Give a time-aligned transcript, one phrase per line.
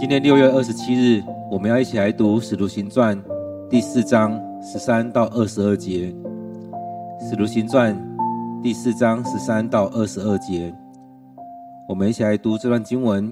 [0.00, 3.14] 今天六月二十七日，我们要一起来读《使徒行传》
[3.68, 4.32] 第四章
[4.62, 6.10] 十三到二十二节。
[7.28, 7.94] 《使徒行传》
[8.62, 10.72] 第四章十三到二十二节，
[11.86, 13.30] 我们一起来读这段经文。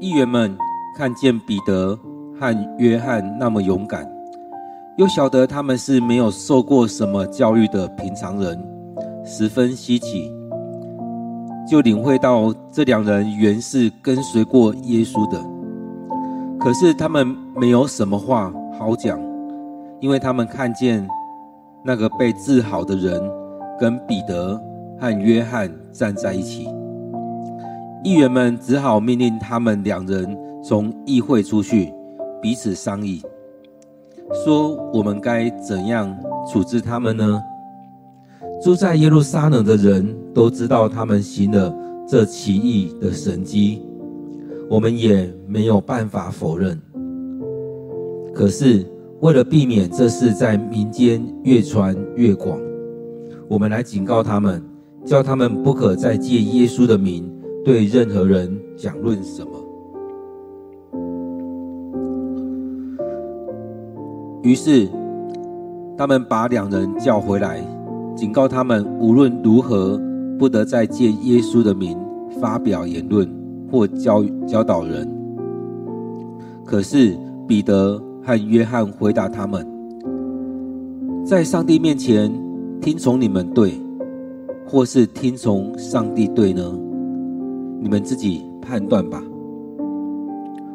[0.00, 0.56] 议员们
[0.96, 1.94] 看见彼得
[2.40, 4.10] 和约翰那么勇敢，
[4.96, 8.58] 又晓得他们是没有受过什么教育的平常人，
[9.22, 10.32] 十分稀奇。
[11.70, 15.40] 就领会到这两人原是跟随过耶稣的，
[16.58, 17.24] 可是他们
[17.54, 19.16] 没有什么话好讲，
[20.00, 21.06] 因为他们看见
[21.84, 23.22] 那个被治好的人
[23.78, 24.60] 跟彼得
[24.98, 26.68] 和约翰站在一起。
[28.02, 31.94] 议员们只好命令他们两人从议会出去，
[32.42, 33.22] 彼此商议，
[34.44, 36.18] 说：“我们该怎样
[36.50, 37.40] 处置他们呢？”
[38.62, 41.74] 住在耶路撒冷的人都知道他们行了
[42.06, 43.82] 这奇异的神迹，
[44.68, 46.78] 我们也没有办法否认。
[48.34, 48.86] 可是
[49.20, 52.60] 为了避免这事在民间越传越广，
[53.48, 54.62] 我们来警告他们，
[55.04, 57.30] 叫他们不可再借耶稣的名。
[57.62, 59.50] 对任何人讲论什么。
[64.42, 64.88] 于是，
[65.98, 67.62] 他们把两人叫回来，
[68.20, 69.98] 警告他们无论如何
[70.38, 71.96] 不得再借耶稣的名
[72.38, 73.26] 发表言论
[73.72, 75.10] 或教教导人。
[76.62, 77.16] 可是
[77.48, 79.66] 彼得和约翰回答他们：
[81.24, 82.30] 在上帝面前
[82.78, 83.72] 听从你们对，
[84.66, 86.62] 或是听从上帝对呢？
[87.80, 89.22] 你们自己判断吧。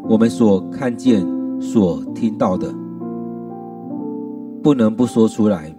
[0.10, 1.24] 我们所看见、
[1.62, 2.74] 所听到的，
[4.64, 5.75] 不能不说出来。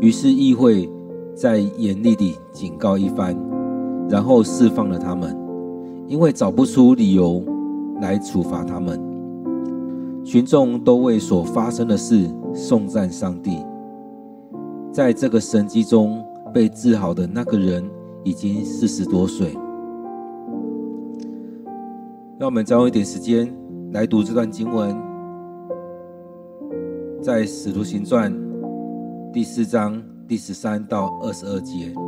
[0.00, 0.88] 于是议会
[1.34, 3.36] 在严厉地警告一番，
[4.08, 5.36] 然后释放了他们，
[6.06, 7.42] 因为找不出理由
[8.00, 9.00] 来处罚他们。
[10.24, 13.64] 群众都为所发生的事颂赞上帝。
[14.92, 17.84] 在这个神迹中被治好的那个人。
[18.24, 19.56] 已经四十多岁，
[22.36, 23.50] 让我们再用一点时间
[23.92, 24.94] 来读这段经文，
[27.22, 28.30] 在《使徒行传》
[29.30, 32.07] 第四章第十三到二十二节。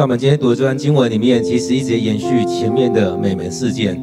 [0.00, 4.02] 在我们今天读的这段经文里面，其实一直延续前面的美门事件。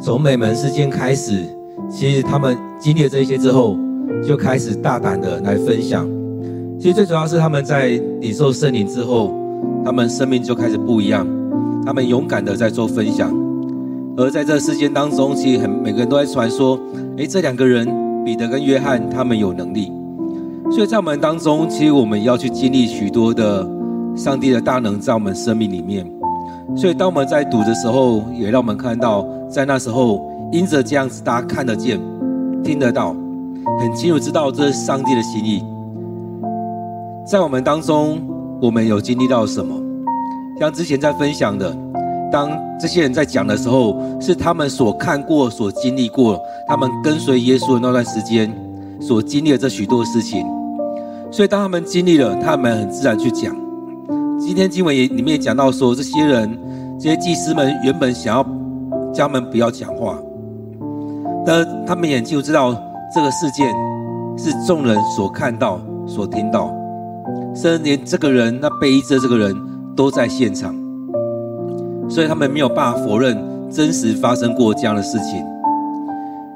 [0.00, 1.44] 从美门事件开始，
[1.90, 3.76] 其实他们经历了这些之后，
[4.26, 6.08] 就开始大胆的来分享。
[6.80, 7.88] 其实最主要是他们在
[8.18, 9.34] 领受圣灵之后，
[9.84, 11.26] 他们生命就开始不一样。
[11.84, 13.30] 他们勇敢的在做分享。
[14.16, 16.80] 而在这事件当中，其实很每个人都在传说：
[17.18, 17.86] 诶，这两个人
[18.24, 19.92] 彼得跟约翰，他们有能力。
[20.70, 23.75] 所以在我们当中，其实我们要去经历许多的。
[24.16, 26.10] 上帝的大能在我们生命里面，
[26.74, 32.00] 所以当我们在读的时候，也让我们看到，在那时候，因着这样子，大家看得见、
[32.64, 33.14] 听得到，
[33.78, 35.62] 很清楚知道这是上帝的心意。
[37.30, 38.18] 在我们当中，
[38.62, 39.74] 我们有经历到什么？
[40.58, 41.76] 像之前在分享的，
[42.32, 48.50] 当这些人在讲的时候，是他们所看过、所经历过，他们跟随耶稣的那段时间
[48.98, 50.46] 所经历的这许多事情。
[51.30, 53.65] 所以当他们经历了，他们很自然去讲。
[54.38, 56.58] 今天经文也里面也讲到说，这些人，
[57.00, 58.46] 这些祭司们原本想要
[59.12, 60.18] 家门不要讲话，
[61.44, 62.74] 但他们也就知道
[63.14, 63.74] 这个事件
[64.36, 66.74] 是众人所看到、所听到，
[67.54, 69.54] 甚至连这个人那被医治的这个人
[69.96, 70.74] 都在现场，
[72.08, 73.36] 所以他们没有办法否认
[73.70, 75.44] 真实发生过这样的事情。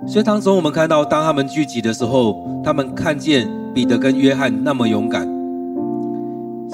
[0.07, 5.40] 所以当中我们看到，当他们聚集的时候，他们看见彼得跟约翰那么勇敢。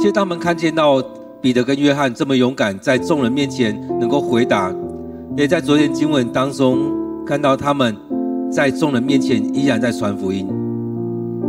[0.07, 1.03] 其实他们看见到
[1.41, 4.73] 彼得跟约翰这么勇敢，在众人面前能够回答，
[5.37, 6.79] 也在昨天经文当中
[7.27, 7.97] 看到他们
[8.49, 10.47] 在众人面前依然在传福音。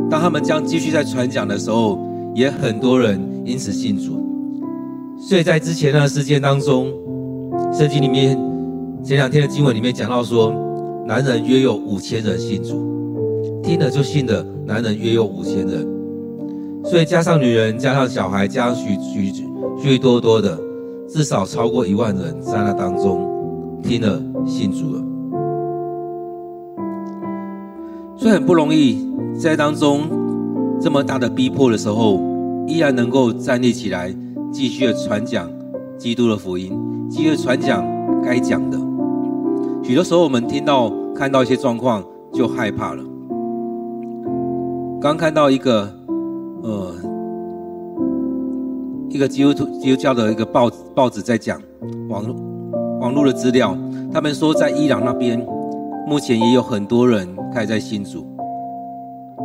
[0.10, 2.00] 当他们将继续在传讲的时候，
[2.34, 4.20] 也很多人因此信主。
[5.20, 6.92] 所以在之前那个事件当中，
[7.72, 8.36] 圣经里面
[9.04, 10.52] 前两天的经文里面讲到说，
[11.06, 15.97] 男人约有五千人信主，听了就信的男人约有五千人。
[16.90, 19.34] 所以加上女人，加上小孩，加上许许
[19.78, 20.58] 许多多的，
[21.06, 25.04] 至少超过一万人在那当中听了信主了。
[28.16, 29.06] 所以很不容易，
[29.38, 30.04] 在当中
[30.80, 32.22] 这么大的逼迫的时候，
[32.66, 34.16] 依然能够站立起来，
[34.50, 35.52] 继续的传讲
[35.98, 36.72] 基督的福音，
[37.10, 37.86] 继续传讲
[38.24, 38.78] 该讲的。
[39.84, 42.02] 许多时候我们听到看到一些状况
[42.32, 43.04] 就害怕了。
[45.02, 45.97] 刚看到一个。
[46.64, 46.94] 呃，
[49.10, 51.62] 一个基督徒基督教的一个报报纸在讲
[52.10, 52.24] 网
[53.00, 53.78] 网络的资料，
[54.12, 55.40] 他们说在伊朗那边，
[56.08, 58.26] 目前也有很多人开始在信主，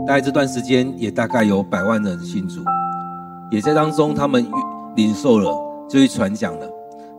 [0.07, 2.61] 大概这段时间也大概有百万人信主，
[3.51, 4.45] 也在当中他们
[4.97, 5.53] 领受了，
[5.89, 6.67] 就去传讲了，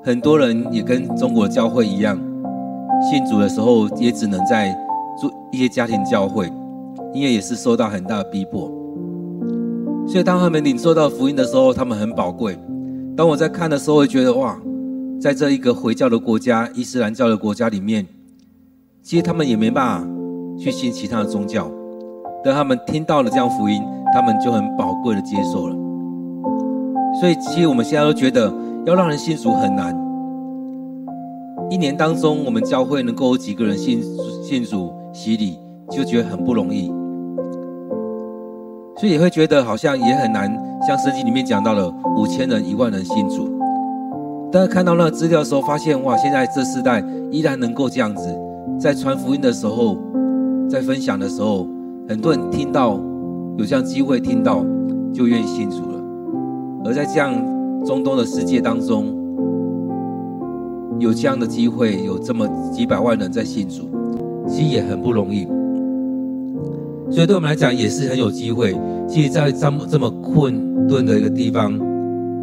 [0.03, 2.19] 很多人也跟中国教会一样，
[3.09, 4.75] 信主的时候也只能在
[5.21, 6.51] 做一些家庭教会，
[7.13, 8.71] 因为也是受到很大的逼迫。
[10.05, 12.57] 所以，当他们领受到福音的时候，他们很宝贵。
[13.15, 14.59] 当我在看的时候，会觉得哇，
[15.19, 18.05] 在这一个回教的国家、伊斯兰教的国家里面，
[19.01, 20.07] 其实他们也没办法
[20.59, 21.71] 去信其他的宗教。
[22.43, 23.81] 当他们听到了这样福音，
[24.13, 25.75] 他们就很宝贵的接受了。
[27.19, 28.53] 所以，其实我们现在都觉得，
[28.85, 29.97] 要让人信主很难。
[31.69, 34.03] 一年当中，我们教会能够有几个人信
[34.43, 35.57] 信主洗礼，
[35.89, 36.91] 就觉得很不容易。
[38.97, 40.51] 所以也会觉得好像也很难，
[40.87, 43.49] 像圣经里面讲到了五千人、一万人信主。
[44.51, 48.27] 但是看到那个资料的时候，发现哇，现在这世代依然能够这样子，
[48.79, 49.97] 在传福音的时候，
[50.69, 51.67] 在分享的时候，
[52.07, 52.99] 很多人听到
[53.57, 54.63] 有这样机会听到，
[55.11, 55.99] 就愿意信主了。
[56.85, 57.33] 而在这样
[57.83, 59.07] 中东的世界当中，
[60.99, 63.89] 有这样的机会，有这么几百万人在信主，
[64.47, 65.47] 其实也很不容易。
[67.13, 68.75] 所以对我们来讲也是很有机会。
[69.07, 71.79] 其实，在这么这么困顿的一个地方，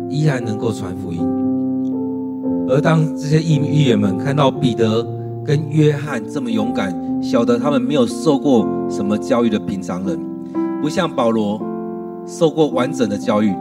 [0.09, 1.21] 依然能够传福音。
[2.69, 5.05] 而当这些义义员们看到彼得
[5.45, 10.17] 跟约翰这么勇敢，晓得他们没有受过什么教育的平常人，
[10.81, 11.61] 不像保罗
[12.25, 13.53] 受过完整的教育。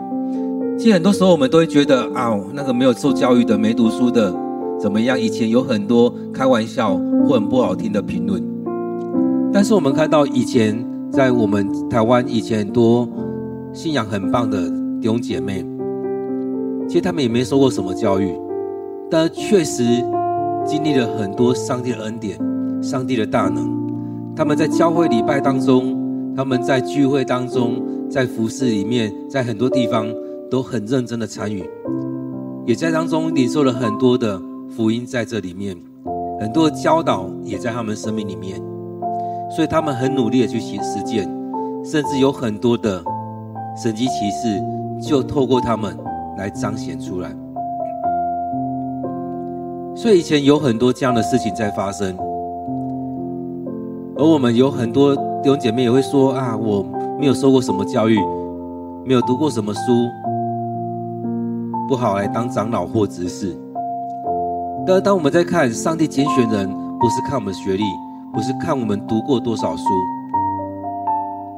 [0.77, 4.31] 其实很多时候我们都会觉得啊，那个没有受教育的、没读书的
[4.79, 5.19] 怎么样？
[5.19, 6.95] 以前有很多开玩笑
[7.27, 8.43] 或很不好听的评论。
[9.51, 10.87] 但是我们看到以前。
[11.11, 13.07] 在我们台湾以前很多
[13.73, 14.69] 信仰很棒的
[15.01, 15.65] 弟兄姐妹，
[16.87, 18.33] 其实他们也没受过什么教育，
[19.09, 19.83] 但确实
[20.65, 22.37] 经历了很多上帝的恩典、
[22.81, 23.77] 上帝的大能。
[24.35, 30.07] 他们在教会礼拜当中，他们在聚会当中，在服事里面，在很多地方
[30.49, 31.67] 都很认真的参与，
[32.65, 34.39] 也在当中领受了很多的
[34.69, 35.75] 福音在这里面，
[36.39, 38.61] 很多的教导也在他们生命里面。
[39.49, 41.27] 所以他们很努力的去行实践，
[41.83, 43.03] 甚至有很多的
[43.81, 44.61] 神迹奇事，
[45.01, 45.97] 就透过他们
[46.37, 47.29] 来彰显出来。
[49.95, 52.15] 所以以前有很多这样的事情在发生，
[54.15, 56.85] 而我们有很多弟兄姐妹也会说啊，我
[57.19, 58.17] 没有受过什么教育，
[59.05, 59.79] 没有读过什么书，
[61.87, 63.57] 不好来当长老或执事。
[64.87, 67.83] 但当我们在看上帝拣选人，不是看我们学历，
[68.33, 69.83] 不是看我们读过多少书，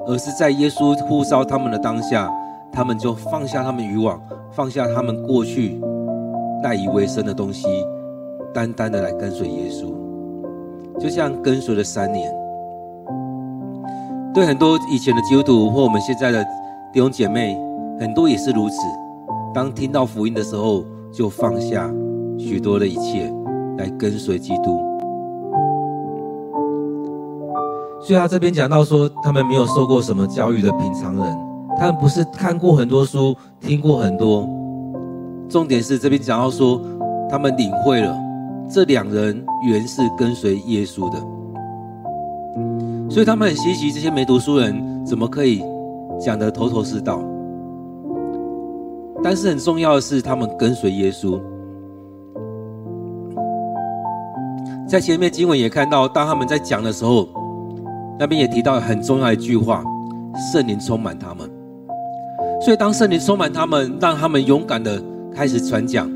[0.08, 2.32] 而是在耶稣呼召他们的当下，
[2.72, 4.20] 他们就放下他们渔网，
[4.52, 5.80] 放下他们过去
[6.64, 7.68] 赖以为生的东西。
[8.54, 9.94] 单单的来跟随耶稣，
[11.00, 12.30] 就像跟随了三年。
[14.34, 16.44] 对很多以前的基督徒或我们现在的
[16.92, 17.58] 弟兄姐妹，
[17.98, 18.76] 很多也是如此。
[19.54, 21.90] 当听到福音的时候，就放下
[22.38, 23.32] 许多的一切，
[23.78, 24.91] 来跟随基督。
[28.04, 31.38] 所以他这边讲到说，他们没有受过什么教育的平常人，
[31.78, 34.50] 他们不是看过很多书，听过很多。
[35.48, 36.82] 重点是这边讲到说，
[37.30, 38.18] 他们领会了。
[38.70, 41.20] 这两人原是跟随耶稣的，
[43.10, 45.62] 所以他们很稀奇，这些没读书人怎么可以
[46.18, 47.22] 讲得头头是道？
[49.22, 51.38] 但是很重要的是，他们跟随耶稣。
[54.88, 57.28] 在前面经文也看到，当他们在讲的时候，
[58.22, 59.84] 那边也提到很重要一句话：
[60.54, 61.50] 圣灵充满他们。
[62.64, 65.02] 所以当圣灵充满他们，让他们勇敢的
[65.34, 66.08] 开始传讲。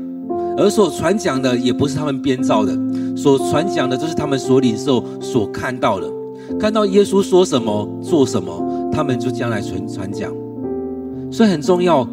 [0.56, 2.72] 而所传讲的也不是他们编造的，
[3.16, 6.06] 所传讲的就是他们所领受、所看到的。
[6.60, 10.32] 看到耶稣说什么、做什么，他们就将来传传讲。
[11.32, 12.04] 所以很重要，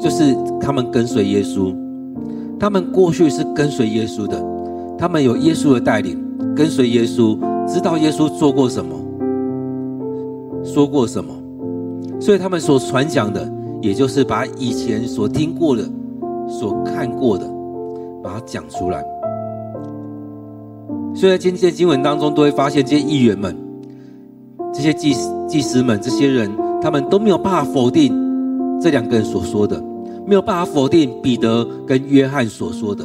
[0.00, 1.76] 就是他们跟随耶稣。
[2.58, 4.42] 他们过去是跟随耶稣的，
[4.96, 6.18] 他们有耶稣的带领，
[6.56, 8.96] 跟随耶稣，知道耶稣做过什么、
[10.74, 11.32] 说过什么。
[12.20, 13.50] 所以他们所传讲的，
[13.80, 15.88] 也就是把以前所听过的、
[16.46, 17.54] 所看过的。
[18.24, 19.04] 把它讲出来，
[21.14, 23.54] 所以在今天的经文当中，都会发现这些议员们、
[24.72, 25.14] 这些祭
[25.46, 26.50] 祭司们、这些人，
[26.80, 28.18] 他们都没有办法否定
[28.80, 29.78] 这两个人所说的，
[30.26, 33.04] 没有办法否定彼得跟约翰所说的，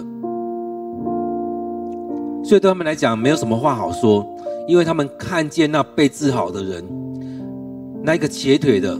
[2.41, 4.25] 所以对他们来讲，没有什么话好说，
[4.69, 6.81] 因为他们看见那被治好的人，
[8.09, 8.99] 那一个瘸腿的，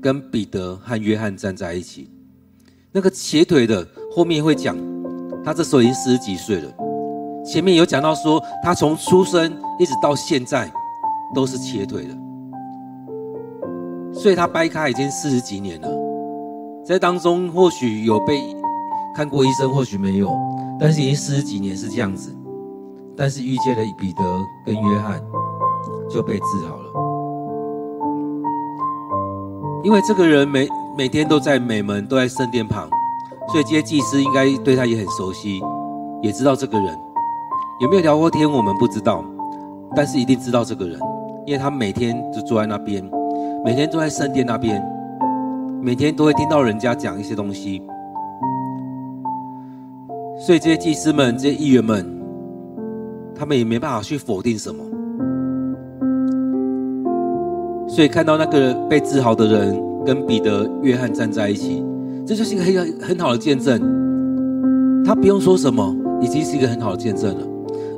[0.00, 2.08] 跟彼得和约翰站在一起，
[2.92, 3.84] 那个瘸腿的
[4.14, 4.76] 后面会讲。
[5.44, 6.72] 他这时候已经四十几岁了，
[7.44, 10.72] 前面有讲到说，他从出生一直到现在
[11.34, 12.16] 都是瘸腿的，
[14.12, 15.88] 所以他掰开已经四十几年了，
[16.84, 18.40] 在当中或许有被
[19.16, 20.32] 看过医生，或许没有，
[20.78, 22.32] 但是已经四十几年是这样子，
[23.16, 24.22] 但是遇见了彼得
[24.64, 25.20] 跟约翰
[26.08, 26.85] 就被治好了，
[29.86, 32.90] 因为这个人每每天都在美门，都在圣殿旁。
[33.52, 35.62] 所以这些祭司应该对他也很熟悉，
[36.20, 36.98] 也知道这个人
[37.80, 39.24] 有没有聊过天，我们不知道，
[39.94, 40.98] 但是一定知道这个人，
[41.46, 43.08] 因为他每天就坐在那边，
[43.64, 44.84] 每天都在圣殿那边，
[45.80, 47.80] 每天都会听到人家讲一些东西。
[50.36, 52.04] 所以这些祭司们、这些议员们，
[53.36, 54.84] 他们也没办法去否定什么。
[57.88, 61.84] 所以看到那个被治好的人跟彼得、约翰站在一起。
[62.26, 63.80] 这就是一个很很好的见证，
[65.04, 67.46] 他不用说什么，已经是一个很好的见证了。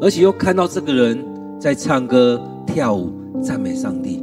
[0.00, 1.18] 而且又看到这个人
[1.58, 3.10] 在唱歌、跳舞、
[3.42, 4.22] 赞美上帝，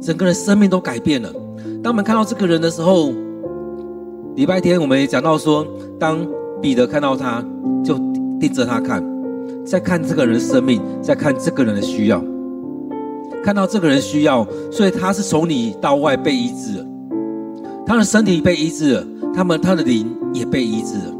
[0.00, 1.32] 整个人生命都改变了。
[1.82, 3.12] 当我们看到这个人的时候，
[4.34, 5.64] 礼拜天我们也讲到说，
[5.98, 6.18] 当
[6.60, 7.42] 彼得看到他，
[7.84, 7.94] 就
[8.40, 9.02] 盯着他看，
[9.64, 12.20] 在看这个人的生命，在看这个人的需要，
[13.46, 16.86] 看到这个人需要，所以他是从里到外被医治了。
[17.86, 21.14] 他的身体被医治了，他们他的灵也被医治了。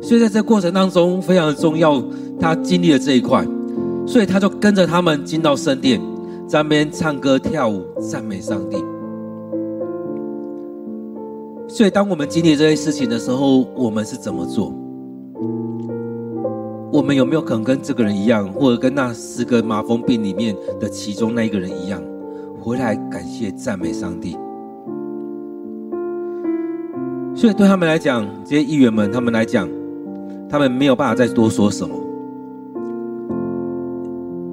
[0.00, 2.02] 所以在这过程当中非常的重要，
[2.40, 3.46] 他经历了这一块，
[4.06, 6.00] 所以他就跟着他们进到圣殿，
[6.48, 8.78] 在那边唱歌跳舞赞美上帝。
[11.68, 14.72] 所以当我们经历这些事情的时候，我们是怎么做？
[16.92, 22.02] 我们有没有可能跟这个人一样，或者跟那十个麻风病里面的其中那一个人一样，
[22.60, 24.36] 回来感谢赞美上帝？
[27.34, 29.66] 所以对他们来讲，这些议员们，他们来讲，
[30.50, 31.96] 他们没有办法再多说什么，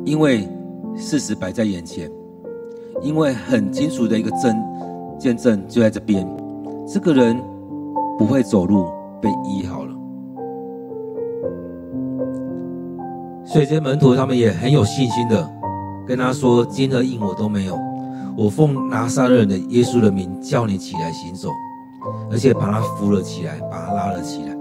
[0.05, 0.47] 因为
[0.95, 2.09] 事实摆在眼前，
[3.01, 4.55] 因为很清楚的一个证
[5.19, 6.25] 见证就在这边，
[6.87, 7.37] 这个人
[8.17, 8.85] 不会走路，
[9.21, 9.98] 被医好了。
[13.51, 15.49] 所以这些门徒他们也很有信心的
[16.07, 17.75] 跟他说：“金和银我都没有，
[18.37, 21.49] 我奉拿撒勒的耶稣的名叫你起来行走。”
[22.31, 24.55] 而且把他扶了起来，把他拉了起来。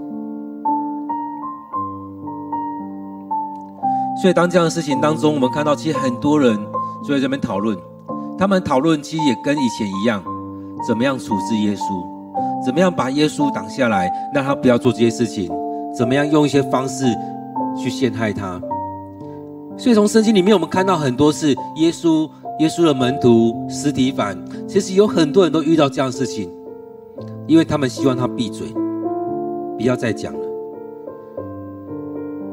[4.21, 6.57] 所以当这样的事情当中，我们看到其实很多人
[7.03, 7.77] 就在这边讨论，
[8.37, 10.21] 他们讨论其实也跟以前一样，
[10.85, 15.49] 怎么样处置耶稣，怎么样把耶稣挡下来，让他不要做这些事情，
[15.95, 17.05] 怎么样用一些方式
[17.77, 18.59] 去陷害他。
[19.79, 26.51] 所以从圣经里面，我们看到很多是耶稣、耶稣的门徒斯提凡，其实有很多人都遇到这样的事情，
[27.47, 28.67] 因为他们希望他闭嘴，
[29.77, 30.39] 不要再讲了。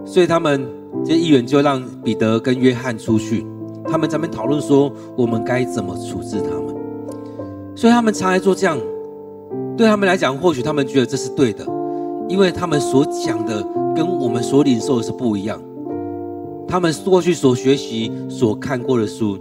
[0.05, 0.65] 所以他们
[1.05, 3.45] 这议员就让彼得跟约翰出去，
[3.91, 6.77] 他们在那讨论说，我们该怎么处置他们。
[7.75, 8.79] 所以他们常来做这样，
[9.77, 11.67] 对他们来讲，或许他们觉得这是对的，
[12.29, 13.67] 因为他们所讲的
[13.97, 15.61] 跟我们所领受的是不一样。
[16.69, 19.39] 他们过去所学习、所看过的书，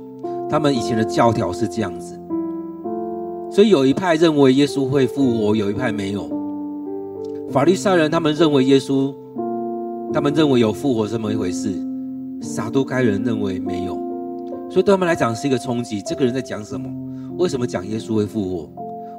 [0.49, 2.19] 他们以前的教条是这样子，
[3.51, 6.29] 所以有一派认为耶稣会复活，有一派没有。
[7.51, 9.13] 法利赛人他们认为耶稣，
[10.13, 11.73] 他们认为有复活这么一回事，
[12.41, 13.95] 撒都该人认为没有，
[14.69, 16.01] 所以对他们来讲是一个冲击。
[16.01, 16.89] 这个人在讲什么？
[17.37, 18.69] 为什么讲耶稣会复活？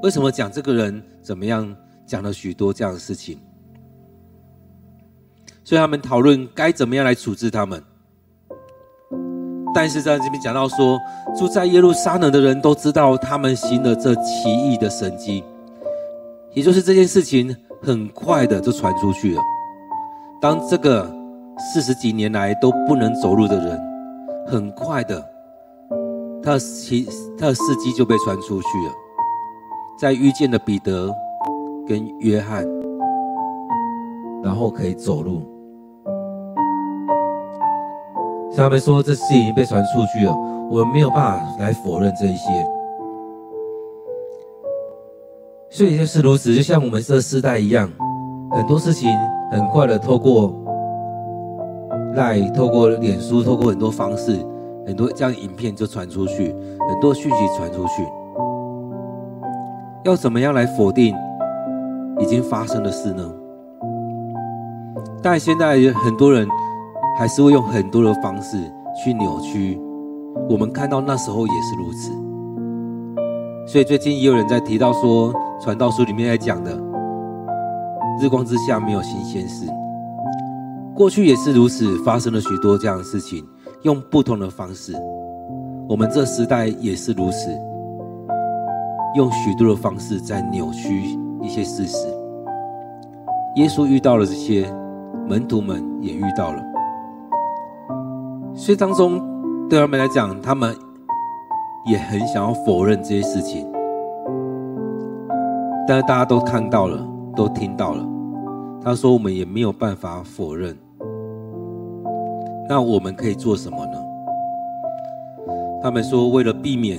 [0.02, 1.74] 为什么讲这个人怎么样？
[2.06, 3.36] 讲了许多这样的事情，
[5.64, 7.82] 所以他们讨论该怎么样来处置他们。
[9.76, 10.98] 但是在这边讲到说，
[11.38, 15.44] 住在耶路撒冷的人都知道他们行了这奇异的神迹，
[16.54, 19.42] 也就是这件事情很快的就传出去了。
[20.40, 21.06] 当这个
[21.58, 23.78] 四十几年来都不能走路的人，
[24.46, 25.22] 很快的，
[26.42, 27.06] 他的奇
[27.38, 28.94] 他的事迹就被传出去了。
[29.98, 31.14] 在遇见了彼得
[31.86, 32.66] 跟约翰，
[34.42, 35.42] 然后可以走路。
[38.56, 40.34] 他们说这事已经被传出去了，
[40.70, 42.66] 我们没有办法来否认这一些。
[45.68, 47.86] 所以就是如此，就像我们这世代一样，
[48.52, 49.10] 很多事情
[49.50, 50.54] 很快的透过
[52.14, 54.38] 赖、透过脸书、透过很多方式，
[54.86, 56.54] 很多这样影片就传出去，
[56.88, 58.06] 很多讯息传出去。
[60.04, 61.14] 要怎么样来否定
[62.20, 63.34] 已经发生的事呢？
[65.22, 66.48] 但现在很多人。
[67.18, 68.58] 还是会用很多的方式
[68.94, 69.80] 去扭曲。
[70.50, 72.12] 我们看到那时候也是如此，
[73.66, 76.78] 所以最近也有人在提到说，传道书里面在讲的
[78.20, 79.66] “日光之下没有新鲜事”，
[80.94, 83.42] 过去也是如此，发生了许多这样的事情，
[83.82, 84.92] 用不同的方式。
[85.88, 87.50] 我们这时代也是如此，
[89.14, 92.06] 用许多的方式在扭曲一些事实。
[93.54, 94.70] 耶稣遇到了这些，
[95.26, 96.62] 门徒们也遇到了。
[98.56, 99.20] 所以当中，
[99.68, 100.74] 对他们来讲，他们
[101.84, 103.70] 也很想要否认这些事情，
[105.86, 108.02] 但是大家都看到了，都听到了。
[108.82, 110.74] 他说：“我们也没有办法否认。”
[112.66, 113.92] 那我们可以做什么呢？
[115.82, 116.98] 他们说：“为了避免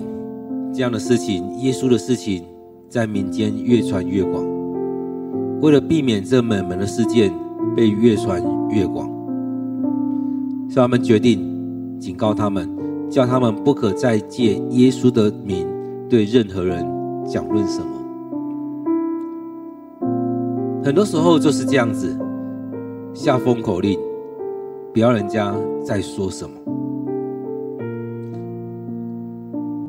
[0.72, 2.46] 这样的事情，耶稣的事情
[2.88, 4.44] 在民间越传越广；
[5.62, 7.34] 为了避免这门门的事件
[7.76, 9.10] 被越传越广。”
[10.70, 12.70] 所以他们决定警告他们，
[13.10, 15.68] 叫他们不可再借耶稣的名
[16.10, 16.86] 对任何人
[17.26, 17.88] 讲论什么。
[20.84, 22.18] 很多时候就是这样子，
[23.14, 24.00] 下封口令，
[24.94, 25.54] 不要人家
[25.84, 26.56] 再说什么。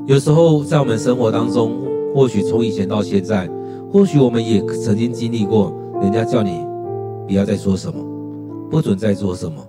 [0.05, 1.73] 有时候在我们生活当中，
[2.15, 3.47] 或许从以前到现在，
[3.91, 6.65] 或许我们也曾经经历过，人家叫你
[7.27, 8.03] 不要再说什么，
[8.69, 9.61] 不准再做什么。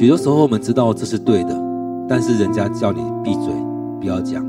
[0.00, 1.54] 许多时候我们知道这是对的，
[2.08, 3.52] 但是人家叫你闭嘴，
[4.00, 4.42] 不要讲。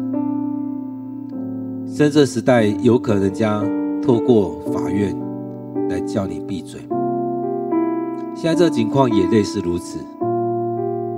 [1.85, 3.61] 在这时代，有可能人家
[4.01, 5.13] 透过法院
[5.89, 6.79] 来叫你闭嘴。
[8.33, 9.99] 现在这个情况也类似如此，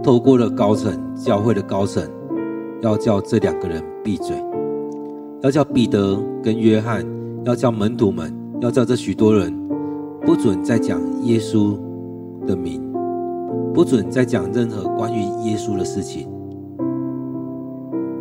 [0.01, 2.03] 透过了高层教会的高层，
[2.81, 4.35] 要叫这两个人闭嘴，
[5.43, 7.05] 要叫彼得跟约翰，
[7.43, 9.53] 要叫门徒们，要叫这许多人，
[10.25, 11.77] 不准再讲耶稣
[12.47, 12.81] 的名。
[13.73, 16.29] 不准再讲任何关于耶稣的事情。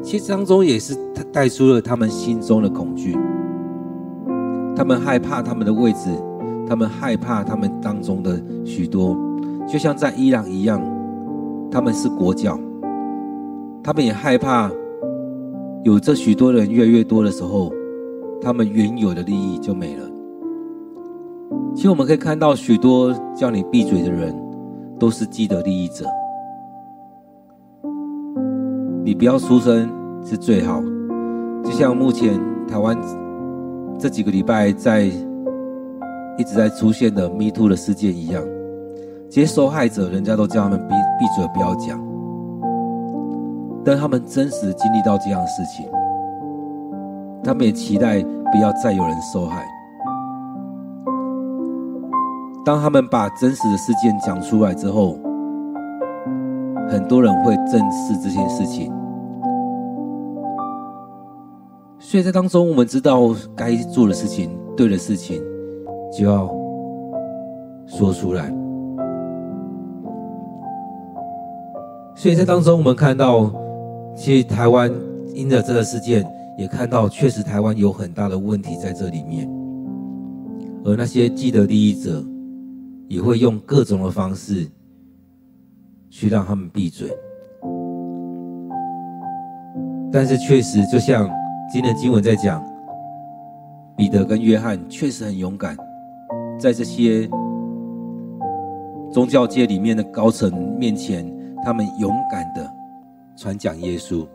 [0.03, 0.97] 其实当中也是
[1.33, 3.17] 带出了他们心中的恐惧，
[4.75, 6.09] 他们害怕他们的位置，
[6.67, 9.17] 他们害怕他们当中的许多，
[9.69, 10.83] 就像在伊朗一样，
[11.71, 12.59] 他们是国教，
[13.83, 14.71] 他们也害怕
[15.85, 17.71] 有这许多人越来越多的时候，
[18.41, 20.11] 他们原有的利益就没了。
[21.75, 24.35] 其实我们可以看到许多叫你闭嘴的人。
[25.03, 26.07] 都是既得利益者，
[29.05, 29.91] 你不要出声
[30.25, 30.81] 是最好。
[31.65, 32.39] 就像目前
[32.69, 32.97] 台湾
[33.99, 35.03] 这几个礼拜在
[36.39, 38.45] 一直在出现的 Me Too 的事件一样，
[39.29, 42.01] 这些受害者人家都叫他们闭闭嘴，不要讲，
[43.85, 45.85] 但他们真实经历到这样的事情，
[47.43, 49.65] 他们也期待不要再有人受害。
[52.65, 55.19] 当他们把真实的事件讲出来之后，
[56.89, 58.93] 很多人会正视这件事情。
[61.99, 65.43] 所以在当中，我们知道该做的事情、对的事情，
[66.17, 66.49] 就要
[67.87, 68.53] 说出来。
[72.15, 73.51] 所以在当中，我们看到，
[74.15, 74.93] 其实台湾
[75.35, 76.25] 因着这个事件，
[76.57, 79.51] 也看到确实台湾有很大的问题在这里面，
[80.85, 82.23] 而那些既得利益者，
[83.13, 84.67] 也会用各种的方式
[86.09, 87.11] 去让他们闭嘴。
[90.11, 91.29] 但是确实，就像。
[91.73, 92.63] 今天经文在讲，
[93.97, 95.75] 彼得跟约翰确实很勇敢，
[96.59, 97.27] 在这些
[99.11, 101.25] 宗教界里面的高层面前，
[101.65, 102.71] 他们勇敢的
[103.37, 104.27] 传讲耶稣。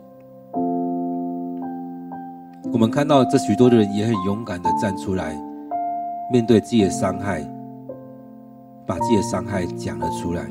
[2.72, 5.40] 我们看到这许多的人也很勇敢的站出来，
[6.32, 7.40] 面对自己的伤害，
[8.88, 10.50] 把自己的伤害讲了出来。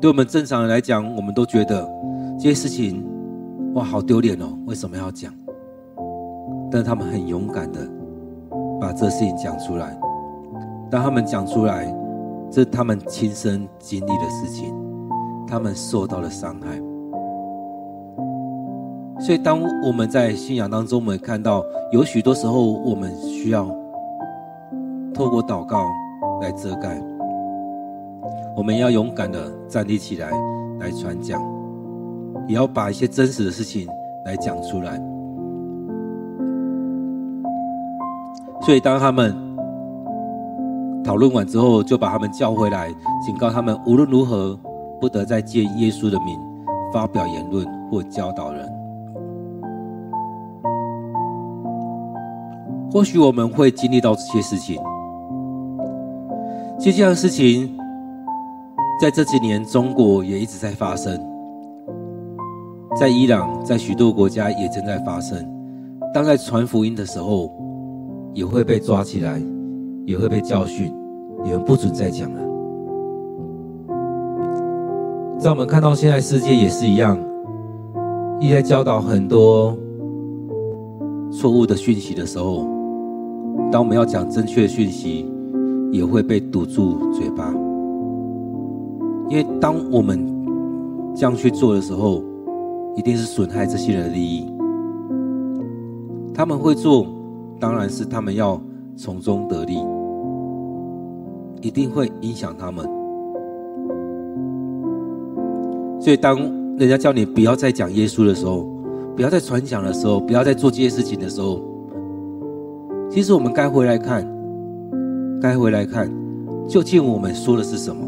[0.00, 1.88] 对我们正常人来讲，我们都觉得
[2.38, 3.06] 这些事情，
[3.74, 4.46] 哇，好丢脸哦！
[4.66, 5.32] 为什么要讲？
[6.70, 7.80] 但他们很勇敢的
[8.80, 9.96] 把这事情讲出来。
[10.90, 11.86] 当他们讲出来，
[12.50, 14.74] 这是他们亲身经历的事情，
[15.46, 16.78] 他们受到了伤害。
[19.20, 23.64] 所以，当我们在信仰当中，我们看到有许多时候，我们需要
[25.14, 25.86] 透过祷告
[26.40, 27.00] 来遮盖。
[28.56, 30.30] 我们要勇敢的站立起来，
[30.78, 31.42] 来传讲，
[32.46, 33.88] 也要把一些真实的事情
[34.24, 35.00] 来讲出来。
[38.62, 39.34] 所以，当他们
[41.04, 42.88] 讨论完之后，就把他们叫回来，
[43.26, 44.58] 警告他们无论如何
[45.00, 46.38] 不得再借耶稣的名
[46.92, 48.66] 发表言论或教导人。
[52.90, 54.80] 或许我们会经历到这些事情，
[56.78, 57.76] 其实这样的事情
[59.00, 61.18] 在这几年中国也一直在发生，
[62.96, 65.38] 在伊朗，在许多国家也正在发生。
[66.12, 67.50] 当在传福音的时候，
[68.34, 69.40] 也会被抓起来，
[70.04, 70.92] 也会被教训，
[71.42, 72.40] 你们不准再讲了。
[75.38, 77.18] 在我们看到现在世界也是一样，
[78.40, 79.76] 一在教导很多
[81.32, 82.66] 错误的讯息的时候，
[83.72, 85.30] 当我们要讲正确的讯息，
[85.94, 87.54] 也会被堵住嘴巴。
[89.30, 90.18] 因为当我们
[91.14, 92.22] 这样去做的时候，
[92.96, 94.46] 一定是损害这些人的利益。
[96.34, 97.06] 他们会做。
[97.60, 98.60] 当然是他们要
[98.94, 99.78] 从中得利，
[101.62, 102.84] 一定会影响他们。
[105.98, 106.36] 所以，当
[106.76, 108.66] 人家叫你不要再讲耶稣的时候，
[109.16, 111.62] 不要再传讲的时候，不要再做这些事情的时候，
[113.08, 114.28] 其实我们该回来看，
[115.44, 116.10] 该回来看，
[116.66, 118.02] 究竟我们说的是什么？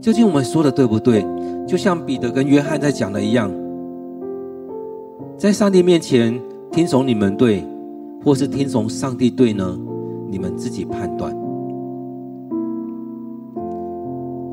[0.00, 1.22] 究竟我们说的对不对？
[1.66, 3.50] 就像彼得跟约翰在讲的一样，
[5.36, 6.40] 在上帝面前
[6.72, 7.62] 听从你们对。
[8.24, 9.78] 或是听从上帝对呢？
[10.28, 11.30] 你们自己判断。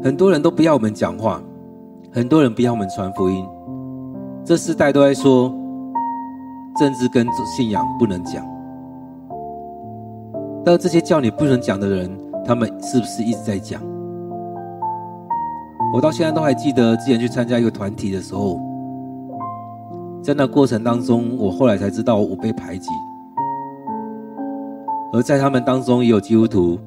[0.04, 1.42] 很多人都不要我们讲话，
[2.12, 3.44] 很多人不要我们传福音。
[4.44, 5.50] 这世代都在说，
[6.78, 7.26] 政治跟
[7.58, 8.46] 信仰不能讲。
[10.66, 12.10] 但这些叫你不能讲的人，
[12.44, 13.80] 他们是不是一直在讲？
[15.94, 18.60] 我到现在都还记得之前去参加一个团体的时候，
[20.24, 22.90] 在那过程当中，我后来才知道我被排挤。
[25.14, 26.80] 而在他们当中也有基督徒，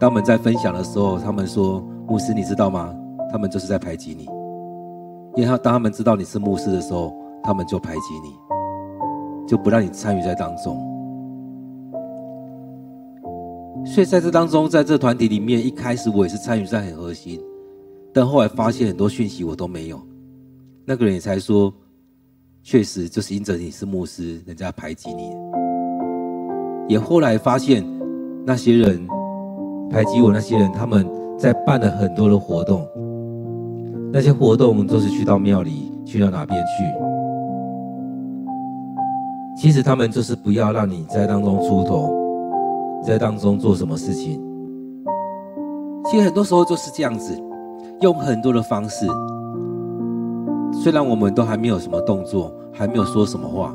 [0.00, 2.92] 当我们在分享的时候，他们说：“牧师，你知道吗？
[3.30, 4.24] 他们就是在排挤你，
[5.36, 10.91] 因为他当他们知道你是牧师的时候，他们就排挤你，就不让你参与在当中。
[13.92, 17.38] 所以在这当中，在这团体里面，一开始我也是参与在很核心，
[18.10, 20.00] 但后来发现很多讯息我都没有。
[20.86, 21.70] 那个人也才说，
[22.62, 25.30] 确实就是因着你是牧师，人家排挤你。”
[26.88, 27.84] 也后来发现，
[28.46, 29.06] 那些人
[29.90, 31.06] 排挤我，那些人他们
[31.38, 32.88] 在办了很多的活动，
[34.10, 36.82] 那些活动都是去到庙里，去到哪边去？
[39.54, 42.10] 其实他们就是不要让你在当中出头，
[43.02, 44.40] 在当中做什么事情。
[46.04, 47.36] 其实很多时候就是这样子，
[48.00, 49.06] 用很多的方式，
[50.72, 53.74] 虽然我们都还没有什么动作，还没有说什么话。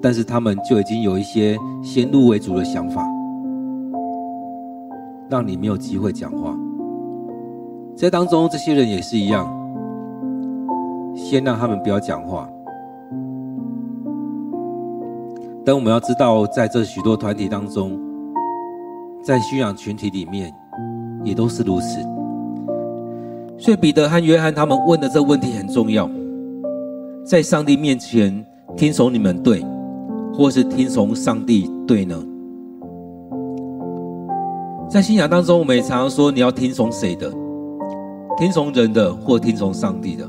[0.00, 3.06] 但是他们就已经有一些先入为主的想法，
[5.28, 6.56] 让你没有机会讲话。
[7.94, 9.46] 在当中，这些人也是一样，
[11.14, 12.48] 先让他们不要讲话。
[15.64, 17.98] 但我们要知道，在这许多团体当中，
[19.22, 20.52] 在信仰群体里面，
[21.22, 22.00] 也都是如此。
[23.58, 26.10] 所以彼得和约翰他们问的这问题很重要：
[27.24, 28.44] 在上帝面前
[28.76, 29.64] 听从你们对，
[30.34, 32.16] 或是听从上帝对呢？
[34.90, 37.32] 在信仰当中，我们也常常说，你要听从谁的？
[38.36, 40.28] 听从人的，或听从上帝的？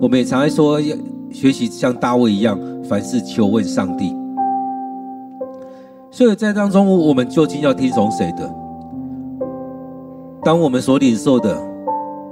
[0.00, 0.96] 我们也常常说，要
[1.36, 2.58] 学习像大卫一样。
[2.88, 4.16] 凡事求问上帝，
[6.08, 8.48] 所以在当中，我们究竟要听从谁的？
[10.44, 11.60] 当我们所领受的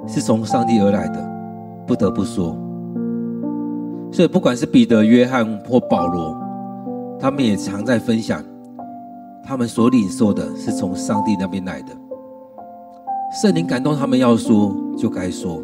[0.06, 1.28] 是从上帝而来的，
[1.86, 2.56] 不得不说，
[4.12, 6.34] 所以不管是彼得、约翰或保罗，
[7.18, 8.40] 他们也常在分享，
[9.44, 11.88] 他们所领受的是从上帝那边来的。
[13.42, 15.60] 圣灵感动他们要说，就该说。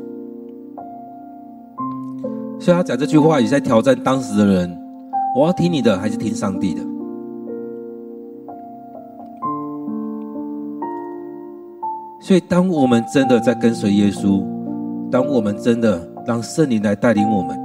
[2.60, 4.78] 所以他讲这句话，也在挑战当时的人。
[5.34, 6.82] 我要听你的，还是听上帝的？
[12.20, 14.44] 所以，当我们真的在跟随耶稣，
[15.10, 17.58] 当我们真的让圣灵来带领我们，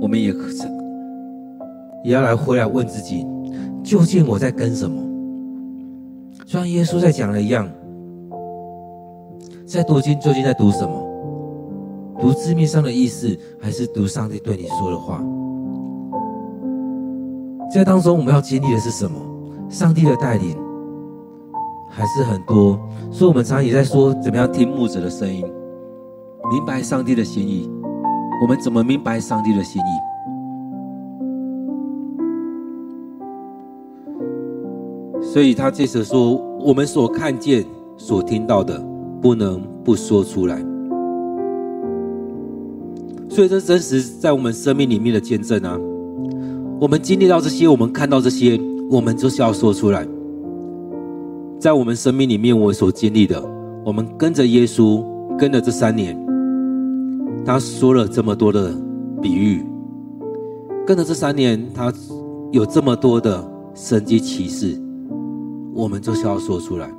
[0.00, 0.48] 我们也可
[2.02, 3.24] 也要来回来问自己：
[3.84, 5.00] 究竟我在跟什么？
[6.46, 7.68] 就像耶稣在讲的一样，
[9.66, 11.09] 在读经究竟在读什么？
[12.20, 15.22] 读字面上的意思，还是读上帝对你说的话？
[17.72, 19.18] 在当中，我们要经历的是什么？
[19.68, 20.56] 上帝的带领，
[21.88, 22.78] 还是很多。
[23.10, 25.44] 所以，我们常也在说，怎么样听牧者的声音，
[26.50, 27.70] 明白上帝的心意。
[28.42, 29.84] 我们怎么明白上帝的心意？
[35.22, 37.64] 所以他接着说：我们所看见、
[37.96, 38.84] 所听到的，
[39.22, 40.69] 不能不说出来。
[43.30, 45.78] 所以，这真实在我们生命里面的见证啊。
[46.80, 50.04] 我们经历到这些，我们看到这些，我们就是要说出来。
[51.60, 53.40] 在我们生命里面，我所经历的，
[53.84, 55.04] 我们跟着耶稣，
[55.38, 56.18] 跟了这三年，
[57.44, 58.74] 他说了这么多的
[59.22, 59.64] 比喻，
[60.84, 61.92] 跟了这三年，他
[62.50, 64.76] 有这么多的神迹奇事，
[65.72, 66.90] 我们就是要说出来。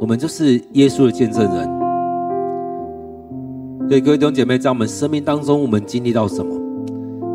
[0.00, 1.83] 我们就是耶稣的见证人。
[3.86, 6.58] 对各位弟兄姐妹，在我们生命当中，我们经历到什么？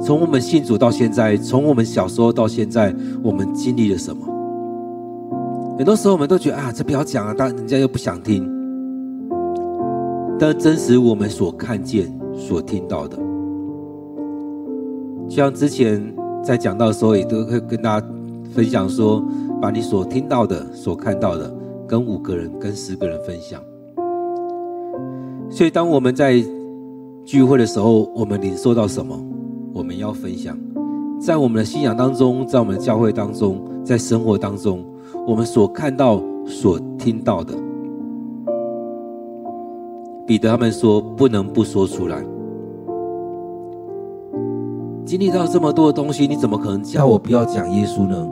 [0.01, 4.25] 从我们信主到现在，从我们小时候到现在，我们经历了什么？
[5.77, 8.49] 很多时候我们都觉得啊，这不要讲啊，但人家又不想听。
[10.39, 13.15] 但真实我们所看见、所听到的，
[15.29, 16.01] 就像之前
[16.43, 18.07] 在讲到的时候，也都会跟大家
[18.53, 19.23] 分享说，
[19.61, 21.53] 把你所听到的、所看到的，
[21.87, 23.61] 跟五个人、跟十个人分享。
[25.49, 26.43] 所以，当我们在
[27.25, 29.19] 聚会的时候，我们领受到什么？
[29.73, 30.57] 我们要分享，
[31.19, 34.85] 在我们的信仰当中，在我们的教会当中，在生活当中，
[35.27, 37.53] 我们所看到、所听到的。
[40.25, 42.23] 彼得他们说不能不说出来。
[45.03, 48.27] 经历到这么多的东西，你怎么可能叫我不要讲耶稣呢？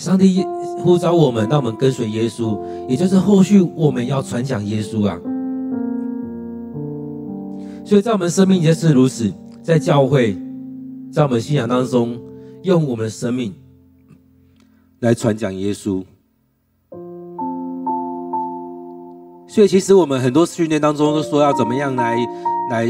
[0.00, 0.42] 上帝
[0.78, 2.58] 呼召我们，让我们跟随耶稣，
[2.88, 5.20] 也就是后续我们要传讲耶稣啊。
[7.84, 9.30] 所以在我们生命也是如此，
[9.62, 10.34] 在教会，
[11.12, 12.18] 在我们信仰当中，
[12.62, 13.54] 用我们的生命
[15.00, 16.02] 来传讲耶稣。
[19.46, 22.16] 所以，其实我们很多训练当中都说要怎么样来
[22.70, 22.86] 来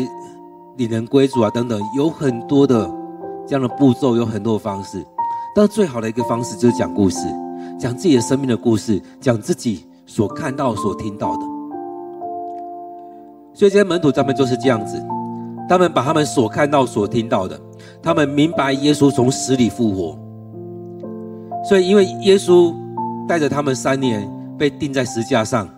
[0.76, 2.88] 领人归主啊，等等，有很多的
[3.48, 5.04] 这样的步骤，有很多的方式。
[5.54, 7.26] 但最好的一个方式就是讲故事，
[7.78, 11.42] 讲自己的生命的故事，讲自己所看到、所听到的。
[13.52, 15.02] 所以这些门徒他们就是这样子，
[15.68, 17.60] 他们把他们所看到、所听到的，
[18.02, 20.18] 他们明白耶稣从死里复活。
[21.64, 22.72] 所以因为耶稣
[23.28, 25.68] 带着他们三年被钉在石架上，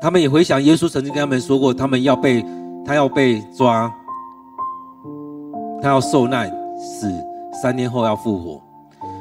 [0.00, 2.44] 他们也回想耶稣曾经跟他们说过，他们要被
[2.84, 3.92] 他要被抓，
[5.80, 6.48] 他要受难
[6.78, 7.10] 死，
[7.60, 8.62] 三年后要复活。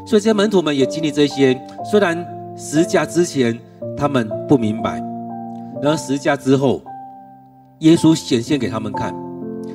[0.06, 3.58] 所以这些门徒们也经历这些，虽然十架之前
[3.98, 5.02] 他们不明白。
[5.82, 6.80] 然后十架之后，
[7.80, 9.12] 耶稣显现给他们看，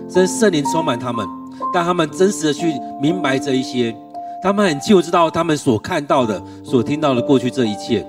[0.08, 1.26] 真圣灵充满他们，
[1.74, 3.92] 让他们真实的去明白这一些，
[4.40, 8.06] 他们很清楚知道他们所看到的、所听到的过去这一切。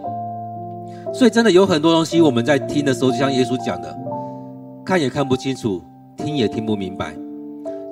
[1.12, 3.98] 所以真的有很多东西我们在听的时候，就像耶稣讲的，
[4.86, 5.82] 看也看不清楚，
[6.18, 7.16] 听也听不明白。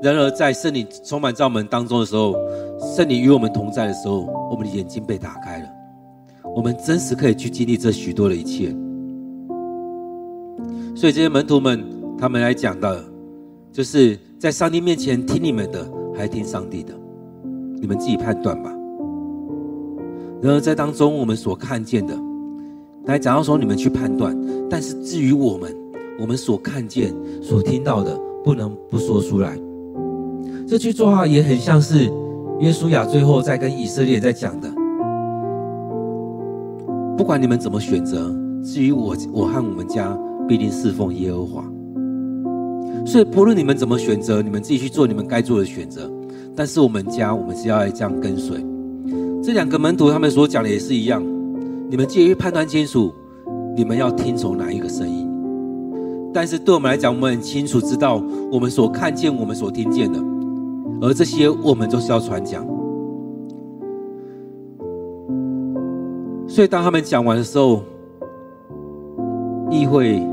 [0.03, 2.36] 然而在圣灵充满在我们当中的时候，
[2.95, 5.67] 圣灵与我们同在的时候，我们的眼睛被打开了，
[6.55, 8.75] 我们真实可以去经历这许多的一切。
[10.95, 11.84] 所以这些门徒们，
[12.17, 13.03] 他们来讲的，
[13.71, 16.93] 就是在上帝面前听你们的，还听上帝的，
[17.81, 18.71] 你们自己判断吧。
[20.41, 22.15] 然而在当中，我们所看见的，
[23.05, 24.38] 来讲到说你们去判断，
[24.69, 25.75] 但是至于我们，
[26.19, 29.58] 我们所看见、所听到的，不能不说出来。
[30.67, 32.12] 这句话也很像是
[32.60, 34.67] 约书亚最后在跟以色列在讲的。
[37.15, 41.63] 不管你们怎么选择，至于我，我和我们家必定侍奉耶和华。
[43.06, 46.12] 所以不论你们怎么选择，你们自己去做你们该做的选择。
[46.56, 48.58] 但是我们家，我们是要来这样跟随。
[49.43, 51.23] 这两个门徒他们所讲的也是一样，
[51.89, 53.13] 你们介于判断清楚，
[53.75, 55.30] 你们要听从哪一个声音。
[56.34, 60.19] 但是对我们来讲，我们很清楚知道我们所看见、我们所听见的。
[61.01, 62.65] 而这些我们都是要传讲，
[66.47, 67.84] 所以当他们讲完的时候，
[69.69, 70.25] 议会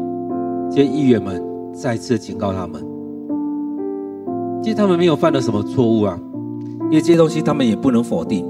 [0.70, 1.42] 这些议员们
[1.74, 2.80] 再次警告他们，
[4.62, 6.18] 其实他们没有犯了什么错误啊，
[6.84, 8.46] 因为这些东西他们也不能否定，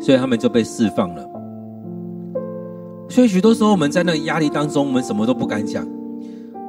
[0.00, 1.28] 所以他们就被释放了。
[3.08, 5.86] 所以许多时候我们在那个压力当中，我们什么都不敢讲，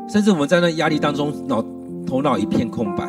[0.07, 1.63] 甚至我们在那压力当中脑。
[2.09, 3.07] 头脑一片空白，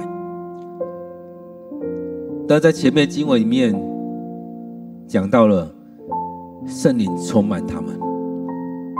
[2.46, 3.74] 但在前面经文里面
[5.06, 5.72] 讲到了
[6.66, 7.98] 圣灵充满他们，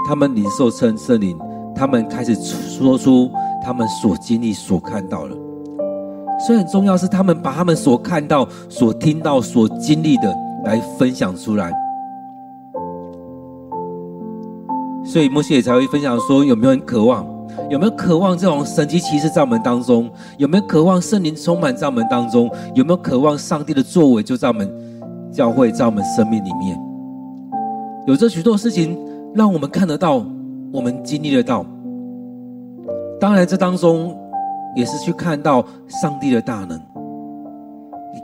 [0.09, 1.39] 他们领受圣圣灵，
[1.75, 3.31] 他们开始说出
[3.63, 5.37] 他们所经历、所看到的。
[6.47, 10.35] 所以很重要是他们把他们所看到、所听到、所经历的
[10.65, 11.71] 来分享出来。
[15.05, 17.40] 所以摩西也才会分享说：有没有人渴望？
[17.69, 20.11] 有没有渴望这种神奇奇事在我们当中？
[20.39, 22.51] 有没有渴望圣灵充满在我们当中？
[22.75, 24.69] 有没有渴望上帝的作为就在我们
[25.33, 26.79] 教会、在我们生命里面？
[28.07, 28.99] 有这许多事情
[29.35, 30.25] 让我们看得到，
[30.73, 31.65] 我们经历得到。
[33.21, 34.17] 当然，这当中
[34.75, 36.81] 也是去看到上帝的大能，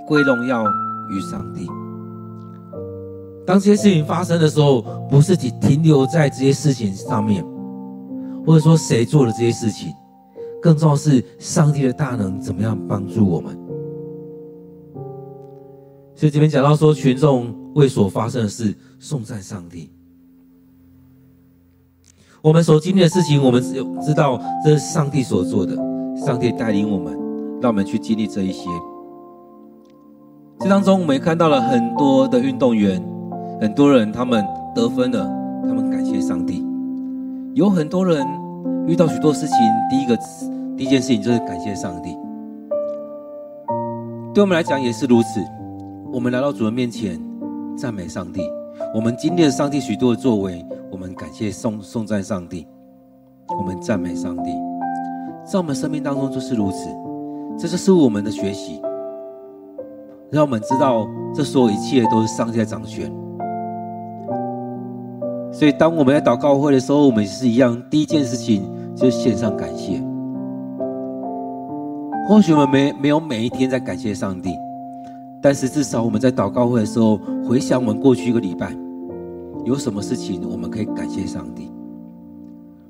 [0.07, 1.69] 归荣耀于上帝。
[3.47, 7.45] 当这些事情发生的时候，不是只停留在这些事情上面。
[8.47, 9.93] 或者说谁做了这些事情，
[10.63, 13.59] 更重要是上帝的大能怎么样帮助我们。
[16.15, 19.91] 所以这边讲到说，群众为所发生的事颂赞上帝。
[22.41, 25.75] 我们所经历的事情，我们只有知道这是上帝所做的，
[26.25, 27.13] 上帝带领我们，
[27.61, 28.69] 让我们去经历这一些。
[30.61, 33.03] 这当中，我们也看到了很多的运动员，
[33.61, 34.43] 很多人他们
[34.75, 35.29] 得分了，
[35.65, 36.66] 他们感谢上帝。
[37.57, 38.23] 有很多人
[38.87, 39.57] 遇到许多事情，
[39.89, 40.15] 第一个
[40.77, 42.15] 第一件事情就是感谢上帝。
[44.35, 45.41] 对我们来讲也是如此。
[46.13, 47.19] 我们来到主人面前，
[47.75, 48.43] 赞美上帝。
[48.95, 52.67] 我们经历了上帝许多的作为，我们感谢颂颂赞上帝，
[53.59, 54.51] 我们赞美上帝。
[55.51, 56.91] 在我们生命当中就是如此。
[57.59, 58.83] 这就是我们的学习，
[60.31, 63.11] 让我们知道这所有一切都是上帝在掌权。
[65.59, 67.83] 所以，当我们在祷告会的时候，我们是一样。
[67.89, 68.63] 第一件事情
[68.95, 69.99] 就是献上感谢。
[72.29, 74.51] 或许我们没没有每一天在感谢上帝，
[75.41, 78.77] 但是至少我们在祷告会的时候，回想我们过去一个礼拜
[79.65, 81.73] 有什么事情，我们可以感谢上帝。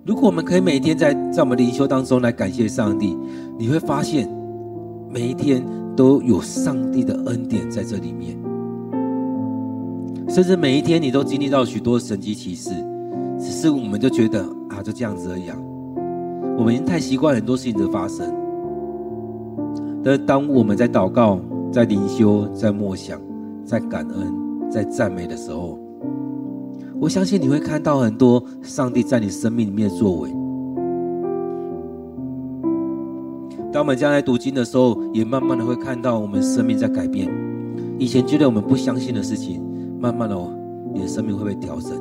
[0.04, 3.16] 如果我们可以每天在在我们灵修当中来感谢上帝，
[3.56, 4.28] 你会发现
[5.08, 8.36] 每一天都有上帝的恩典在这里面。
[10.36, 12.68] 甚至每一天你都经历到许多神迹奇事，
[13.38, 15.56] 只是我们就觉得啊，就这样子而已啊。
[16.58, 18.30] 我们已经太习惯很多事情的发生。
[20.04, 21.40] 但是当我们在祷告、
[21.72, 23.18] 在灵修、在默想、
[23.64, 25.78] 在感恩、在赞美的时候，
[27.00, 30.28] 我相信你会看到很多上帝在你生命里面的作为。
[33.72, 37.26] 当我们将来读经的时候，也慢慢的会看到我们生命在改变。
[37.98, 39.64] 以前觉得我们不相信的事情。
[39.98, 40.36] 慢慢的，
[40.92, 41.92] 你的生命会被调整，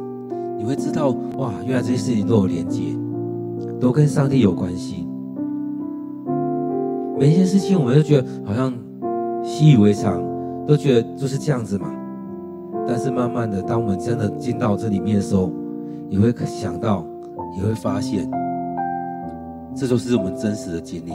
[0.58, 2.82] 你会知道，哇，原来这些事情都有连接，
[3.80, 5.08] 都跟上帝有关系。
[7.18, 8.74] 每一件事情，我们都觉得好像
[9.44, 10.22] 习以为常，
[10.68, 11.90] 都觉得就是这样子嘛。
[12.88, 15.50] 但是慢慢的，当我们真的进到这里面的时候，
[16.10, 17.06] 你会想到，
[17.56, 18.30] 你会发现，
[19.74, 21.12] 这就是我们真实的经历。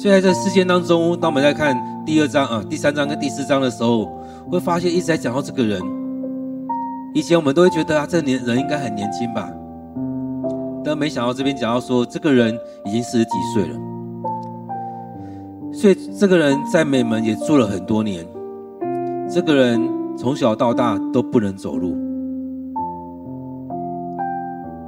[0.00, 1.76] 所以在这事件当中，当我们在看
[2.06, 4.06] 第二章啊、第三章跟第四章的时候，
[4.50, 5.78] 会发现一直在讲到这个人。
[7.12, 9.52] 以前我们都会觉得啊，这年人应该很年轻吧，
[10.82, 13.78] 但没想到这边讲到说，这个人已经四十几岁了。
[15.70, 18.26] 所以这个人在美门也住了很多年。
[19.28, 19.86] 这个人
[20.16, 21.94] 从小到大都不能走路。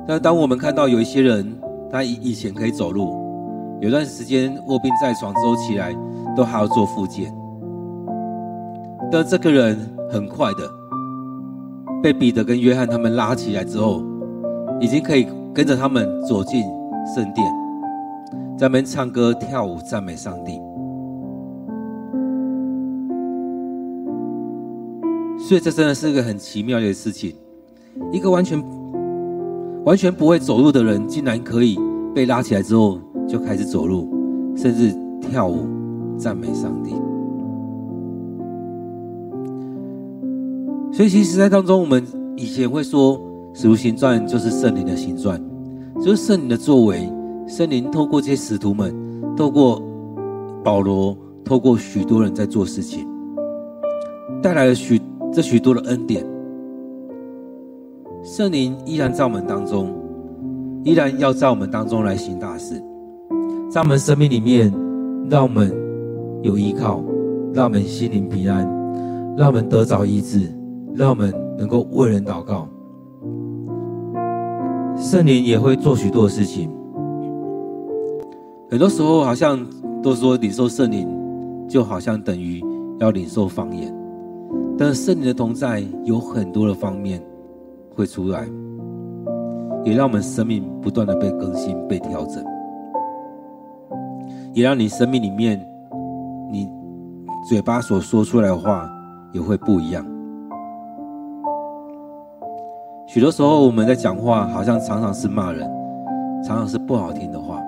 [0.06, 1.54] 但当我们看到有一些人，
[1.90, 3.21] 他以以前可以走路，
[3.82, 5.92] 有段时间卧病在床之后起来，
[6.36, 7.34] 都还要做复健。
[9.10, 9.76] 但这个人
[10.08, 10.70] 很快的
[12.00, 14.00] 被彼得跟约翰他们拉起来之后，
[14.80, 16.62] 已经可以跟着他们走进
[17.12, 17.44] 圣殿，
[18.56, 20.60] 在那边唱歌跳舞赞美上帝。
[25.40, 27.34] 所以这真的是一个很奇妙的事情，
[28.12, 28.62] 一个完全
[29.84, 31.76] 完全不会走路的人，竟然可以
[32.14, 34.08] 被拉起来之后就开始走路，
[34.56, 35.66] 甚至跳舞
[36.16, 36.90] 赞美上帝。
[40.92, 42.04] 所以其实，在当中，我们
[42.36, 43.18] 以前会说
[43.54, 45.42] 《使徒行传》就是圣灵的行传，
[46.00, 47.10] 就是圣灵的作为。
[47.46, 48.94] 圣灵透过这些使徒们，
[49.36, 49.82] 透过
[50.62, 53.06] 保罗，透过许多人在做事情，
[54.42, 55.00] 带来了许。
[55.34, 56.22] 这许多的恩典，
[58.22, 59.90] 圣灵依然在我们当中，
[60.84, 62.78] 依然要在我们当中来行大事，
[63.72, 64.70] 在我们生命里面，
[65.30, 65.74] 让我们
[66.42, 67.02] 有依靠，
[67.54, 68.68] 让我们心灵平安，
[69.34, 70.52] 让我们得着医治，
[70.94, 72.68] 让我们能够为人祷告。
[74.94, 76.70] 圣灵也会做许多的事情，
[78.70, 79.58] 很多时候好像
[80.02, 81.08] 都说领受圣灵，
[81.66, 82.62] 就好像等于
[83.00, 83.90] 要领受方言。
[84.76, 87.22] 但圣灵的同在有很多的方面
[87.94, 88.46] 会出来，
[89.82, 92.44] 也让我们生命不断的被更新、被调整，
[94.52, 95.58] 也让你生命里面
[96.50, 96.68] 你
[97.48, 98.90] 嘴巴所说出来的话
[99.32, 100.06] 也会不一样。
[103.06, 105.68] 许多时候我们在讲话，好像常常是骂人，
[106.44, 107.60] 常常是不好听的话。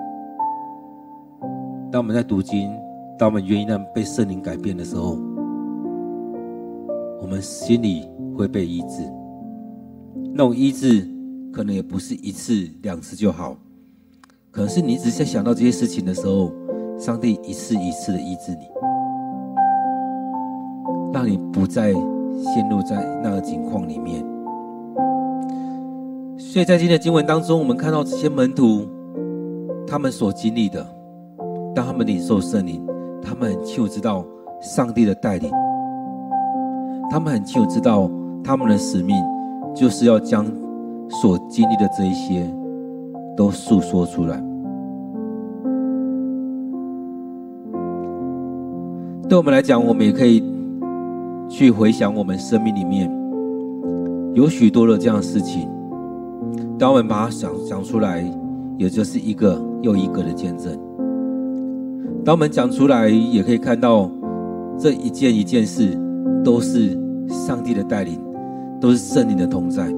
[1.91, 2.71] 当我们在读经，
[3.17, 5.17] 当我们愿意让被圣灵改变的时候。
[7.21, 8.07] 我们心里
[8.37, 9.01] 会被医治，
[10.35, 11.09] 那种医治
[11.51, 13.57] 可能也不是一次两次就好，
[14.51, 16.51] 可是你只是在想到这些事情的时候，
[16.97, 18.69] 上帝一次一次的医治你，
[21.13, 24.25] 让你不再陷入在那个境况里面。
[26.37, 28.87] 所以在今天的经文当中，我们看到这些门徒，
[29.85, 30.85] 他们所经历的，
[31.75, 32.81] 当他们领受圣灵，
[33.21, 34.25] 他们很清楚知道
[34.61, 35.51] 上帝的带领。
[37.09, 38.09] 他们很清楚知道，
[38.43, 39.15] 他们的使命
[39.75, 40.45] 就是要将
[41.09, 42.49] 所经历的这一些
[43.35, 44.41] 都诉说出来。
[49.27, 50.43] 对我们来讲，我们也可以
[51.49, 53.11] 去回想我们生命里面
[54.33, 55.69] 有许多的这样的事情。
[56.77, 58.23] 当我们把它想讲出来，
[58.77, 60.77] 也就是一个又一个的见证。
[62.23, 64.09] 当我们讲出来，也可以看到
[64.77, 65.97] 这一件一件事。
[66.43, 66.95] 都是
[67.27, 68.19] 上帝的带领，
[68.79, 69.91] 都是圣灵的同在。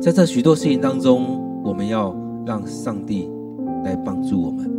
[0.00, 2.12] 在这许多事情当中，我们要
[2.44, 3.30] 让上帝
[3.84, 4.71] 来帮助我们。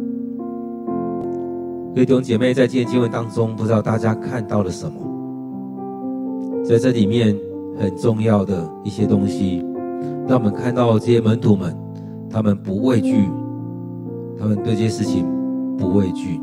[1.95, 4.99] 各位弟兄姐妹，在今天经文当中，不知道大家看到了什么？
[6.65, 7.37] 在这里面
[7.77, 9.63] 很重要的一些东西，
[10.27, 11.71] 让我们看到这些门徒们，
[12.31, 13.29] 他们不畏惧，
[14.39, 15.23] 他们对这些事情
[15.77, 16.41] 不畏惧。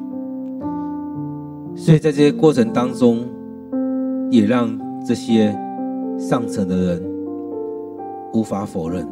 [1.74, 3.18] 所以在这些过程当中，
[4.30, 4.70] 也让
[5.05, 5.53] 这些
[6.16, 7.03] 上层的人
[8.34, 9.05] 无法否认，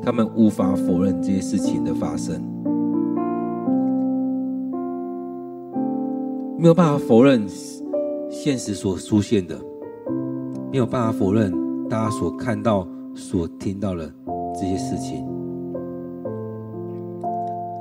[0.00, 2.40] 他们无法否认这些事情的发生，
[6.62, 7.44] 没有办法否认
[8.30, 9.58] 现实所出现的，
[10.70, 11.52] 没有办法否认
[11.88, 12.86] 大家所看到、
[13.16, 14.08] 所听到的
[14.54, 15.26] 这些事情。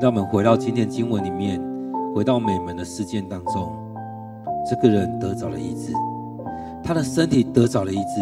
[0.01, 1.61] 让我们回到今天经文里面，
[2.15, 3.71] 回到美门的事件当中。
[4.67, 5.93] 这个人得着了医治，
[6.83, 8.21] 他的身体得着了医治，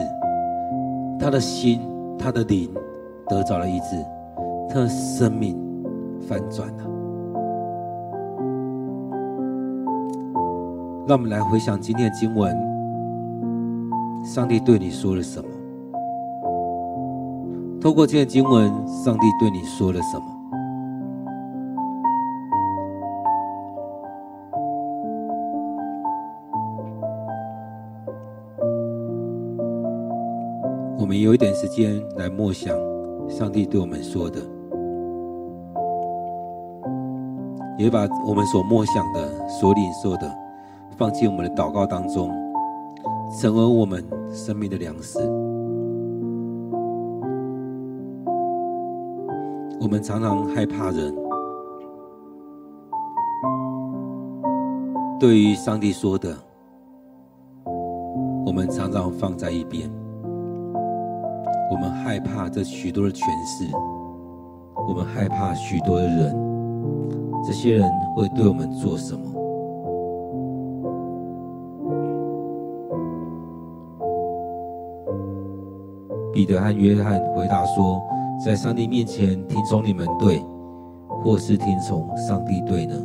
[1.17, 1.79] 他的心、
[2.17, 2.69] 他的灵
[3.29, 3.95] 得着了医治，
[4.67, 5.57] 他的生命
[6.27, 6.98] 翻转了。
[11.09, 12.55] 让我们来回想今天的经文，
[14.23, 15.49] 上帝对你说了什么？
[17.81, 20.25] 透过今天的经文，上帝对你说了什么？
[30.99, 32.77] 我们有一点时间来默想
[33.27, 34.39] 上帝对我们说的，
[37.79, 40.31] 也把我们所默想的、所领受的，
[40.99, 42.29] 放进我们的祷告当中，
[43.31, 45.17] 成为我们生命的粮食。
[49.79, 51.15] 我们常常害怕人，
[55.17, 56.35] 对于上帝说的，
[58.45, 59.89] 我们常常放在一边。
[61.71, 63.65] 我们害怕这许多的权势，
[64.85, 66.35] 我们害怕许多的人，
[67.45, 69.38] 这些人会对我们做什么？
[76.33, 78.01] 彼得和约翰回答说
[78.45, 80.41] ：“在上帝面前听从你们对，
[81.07, 82.95] 或是听从上帝对呢？”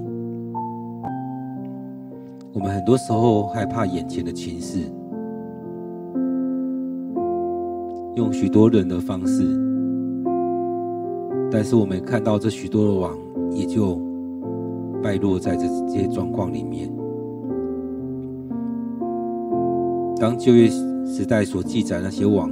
[2.52, 4.80] 我们很多时候害怕眼前的情势。
[8.14, 9.42] 用许多人的方式，
[11.50, 13.18] 但是我们看到这许多的网
[13.50, 14.00] 也就
[15.02, 16.88] 败落在这这些状况里面。
[20.16, 20.68] 当旧约
[21.04, 22.48] 时代所记载那些网，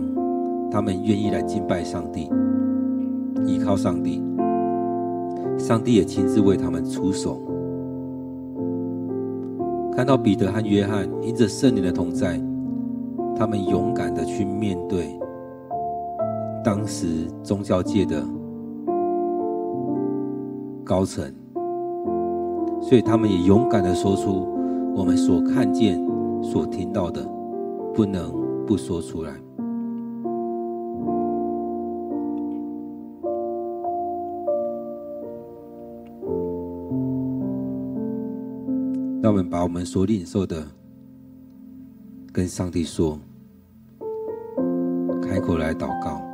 [0.73, 2.31] 他们愿意来敬拜上帝，
[3.45, 4.23] 依靠上帝，
[5.59, 7.39] 上帝也亲自为他们出手。
[9.95, 12.41] 看到彼得和约翰因着圣灵的同在，
[13.37, 15.15] 他们勇敢的去面对。
[16.65, 18.25] 当时宗教界的
[20.85, 21.23] 高层，
[22.81, 24.49] 所以他们也勇敢的说出
[24.95, 26.03] 我们所看见、
[26.43, 27.21] 所听到的，
[27.93, 28.33] 不能
[28.67, 29.33] 不说出来。
[39.53, 40.67] 把我们所领受的
[42.33, 43.21] 跟上帝说，
[45.23, 46.32] 开口来祷告。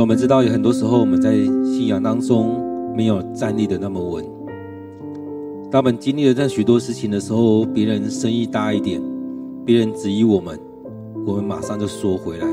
[0.00, 1.34] 我们知道，有很多时候我们在
[1.64, 2.62] 信仰当中
[2.94, 4.24] 没有站立的那么稳。
[5.70, 9.02] 当我们经历了这许多事情的时候，别人声音大一点，
[9.64, 10.58] 别人质疑我们，
[11.26, 12.46] 我们马上就缩回来。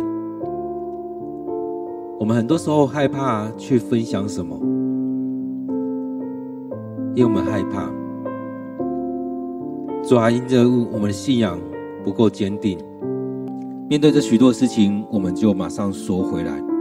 [2.20, 4.60] 我们很多时候害怕去分享什么，
[7.16, 7.90] 因为我们害怕，
[10.04, 11.60] 主要因着我们的信仰
[12.04, 12.78] 不够坚定，
[13.88, 16.75] 面对这许多事情，我们就马上缩回来。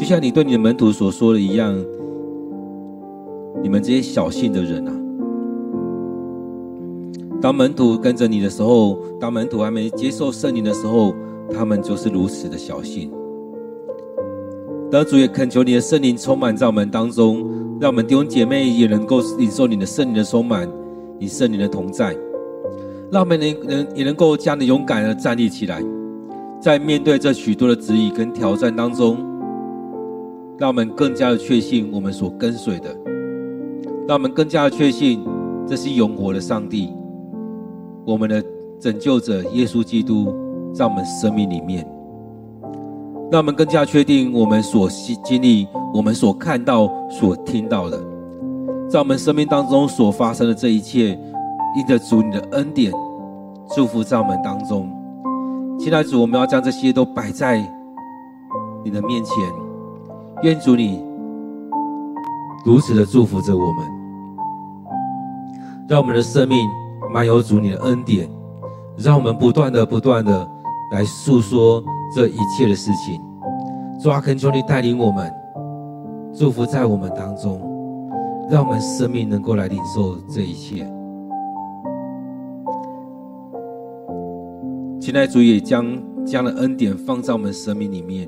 [0.00, 1.76] 就像你对你的门徒所说的一样，
[3.62, 4.92] 你们这些小信的人啊，
[7.38, 11.14] 当门徒跟着你的时候，当门徒还没接受圣灵的时候，
[11.52, 13.10] 他们就是如此的小信。
[14.90, 17.46] 当主也恳求你的圣灵充满在我们当中，
[17.78, 20.66] 让我们弟兄姐妹也能够领受你的圣灵的充满，
[21.18, 22.16] 你圣灵的同在，
[23.12, 25.84] 让我们能能也能够将你勇敢的站立起来，
[26.58, 29.28] 在面对这许多的质疑跟挑战当中。
[30.60, 32.94] 让我们更加的确信我们所跟随的，
[34.06, 35.24] 让我们更加的确信
[35.66, 36.92] 这是永活的上帝，
[38.04, 38.44] 我们的
[38.78, 40.34] 拯救者耶稣基督
[40.74, 41.90] 在我们生命里面。
[43.32, 44.86] 让我们更加确定我们所
[45.24, 47.98] 经历、我们所看到、所听到的，
[48.86, 51.18] 在我们生命当中所发生的这一切，
[51.74, 52.92] 因着主你的恩典
[53.74, 54.90] 祝福在我们当中。
[55.78, 57.56] 亲爱的主，我们要将这些都摆在
[58.84, 59.34] 你的面前。
[60.42, 61.04] 愿主你
[62.64, 63.84] 如此的祝福着我们，
[65.86, 66.56] 让我们的生命
[67.12, 68.26] 满有主你的恩典，
[68.96, 70.48] 让我们不断的、不断的
[70.92, 71.82] 来诉说
[72.14, 73.20] 这一切的事情。
[74.02, 75.30] 主啊，恳求你带领我们，
[76.32, 77.60] 祝福在我们当中，
[78.50, 80.90] 让我们生命能够来领受这一切。
[84.98, 85.84] 亲爱主也将
[86.24, 88.26] 这样的恩典放在我们生命里面。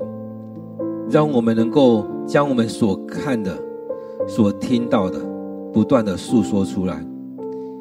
[1.09, 3.57] 让我们能够将我们所看的、
[4.27, 5.19] 所听到的，
[5.71, 7.05] 不断的诉说出来，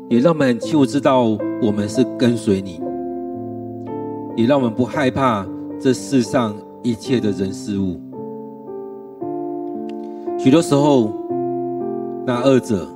[0.09, 1.23] 也让我们很清楚知道
[1.63, 2.81] 我们是跟随你，
[4.37, 5.47] 也让我们不害怕
[5.81, 8.01] 这世上一切的人事物。
[10.39, 11.13] 许多时候，
[12.27, 12.89] 那二者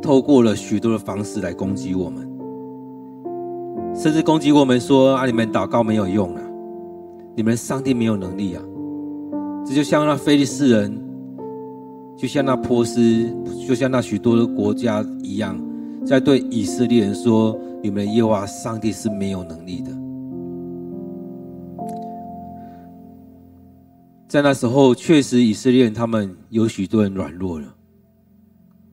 [0.00, 2.26] 透过了许多的方式来攻击我们，
[3.94, 6.42] 甚至攻击我们说：“啊，你们祷告没有用啊，
[7.36, 8.62] 你们上帝没有能力啊。”
[9.68, 10.98] 这就像那非利士人，
[12.16, 13.30] 就像那波斯，
[13.66, 15.60] 就像那许多的国家一样，
[16.06, 17.54] 在对以色列人说
[17.84, 19.90] ：“你们的耶和华上帝是没有能力的。”
[24.26, 27.66] 在那时候，确实以色列人他们有许多人软弱了，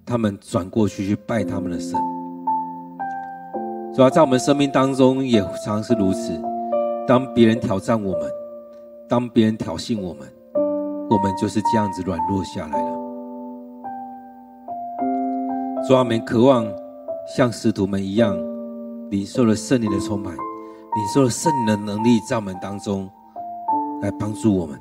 [0.06, 1.98] 他们转过去去拜他们的神。
[3.96, 6.38] 主要在我们生命当中也常是如此。
[7.08, 8.30] 当别人挑战我们，
[9.08, 10.28] 当别人挑衅我们，
[11.10, 12.92] 我们就是这样子软弱下来了。
[15.88, 16.66] 主啊，我们渴望
[17.36, 18.36] 像使徒们一样，
[19.12, 23.08] 领受了圣灵的充满，领受了圣灵的能力在我们当中
[24.02, 24.80] 来帮助我们。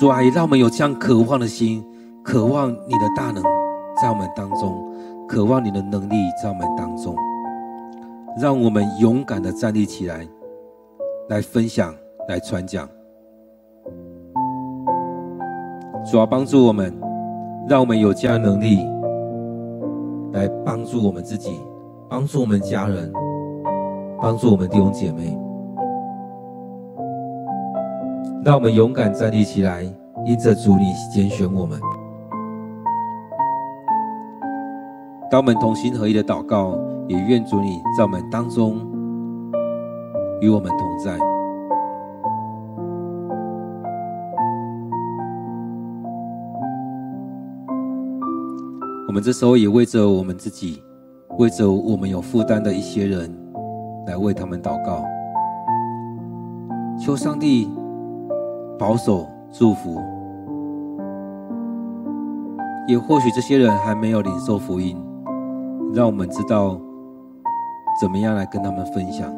[0.00, 1.84] 主啊，也让我们有这样渴望的心，
[2.24, 3.42] 渴望你的大能
[4.02, 4.92] 在我们当中，
[5.28, 7.14] 渴望你的能力在我们当中。
[8.36, 10.26] 让我们勇敢的站立起来，
[11.28, 11.94] 来分享，
[12.28, 12.88] 来传讲。
[16.04, 16.92] 主要帮助我们，
[17.68, 18.78] 让我们有这样的能力，
[20.32, 21.58] 来帮助我们自己，
[22.08, 23.12] 帮助我们家人，
[24.20, 25.36] 帮助我们弟兄姐妹。
[28.44, 29.82] 让我们勇敢站立起来，
[30.26, 31.80] 因着主你拣选我们。
[35.30, 36.78] 当我们同心合一的祷告。
[37.06, 38.78] 也愿主你在我们当中
[40.40, 41.33] 与我们同在。
[49.14, 50.82] 我们这时候也为着我们自己，
[51.38, 53.32] 为着我们有负担的一些人，
[54.08, 55.04] 来为他们祷告，
[56.98, 57.70] 求上帝
[58.76, 60.00] 保守祝福。
[62.88, 65.00] 也或许这些人还没有领受福音，
[65.94, 66.76] 让我们知道。
[68.00, 69.32] 怎么样来跟他们分享？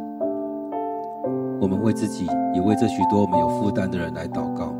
[1.60, 4.74] 我们为自己，也为这许多我们有负担的人来祷告。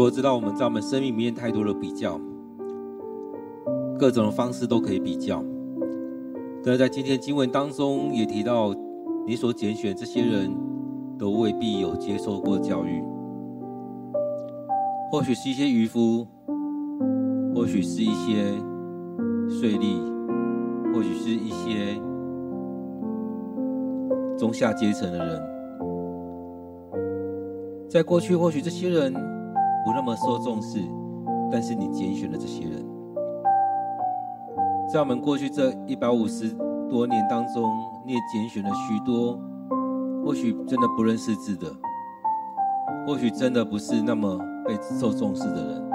[0.00, 2.20] 我知道我们在我们生命里面太多的比较，
[3.98, 5.44] 各种的方式都可以比较。
[6.62, 8.72] 但是在今天经文当中也提到，
[9.26, 10.50] 你所拣选这些人
[11.18, 13.02] 都未必有接受过教育，
[15.10, 16.26] 或许是一些渔夫，
[17.54, 18.44] 或许是一些
[19.48, 20.00] 税吏，
[20.94, 21.94] 或许是一些
[24.38, 25.42] 中下阶层的人。
[27.88, 29.37] 在过去，或许这些人。
[29.84, 30.80] 不那么受重视，
[31.50, 32.84] 但是你拣选了这些人，
[34.92, 36.50] 在我们过去这一百五十
[36.88, 37.64] 多年当中，
[38.04, 39.38] 你也拣选了许多，
[40.24, 41.66] 或许真的不认识字的，
[43.06, 45.90] 或许真的不是那么被受重视的人，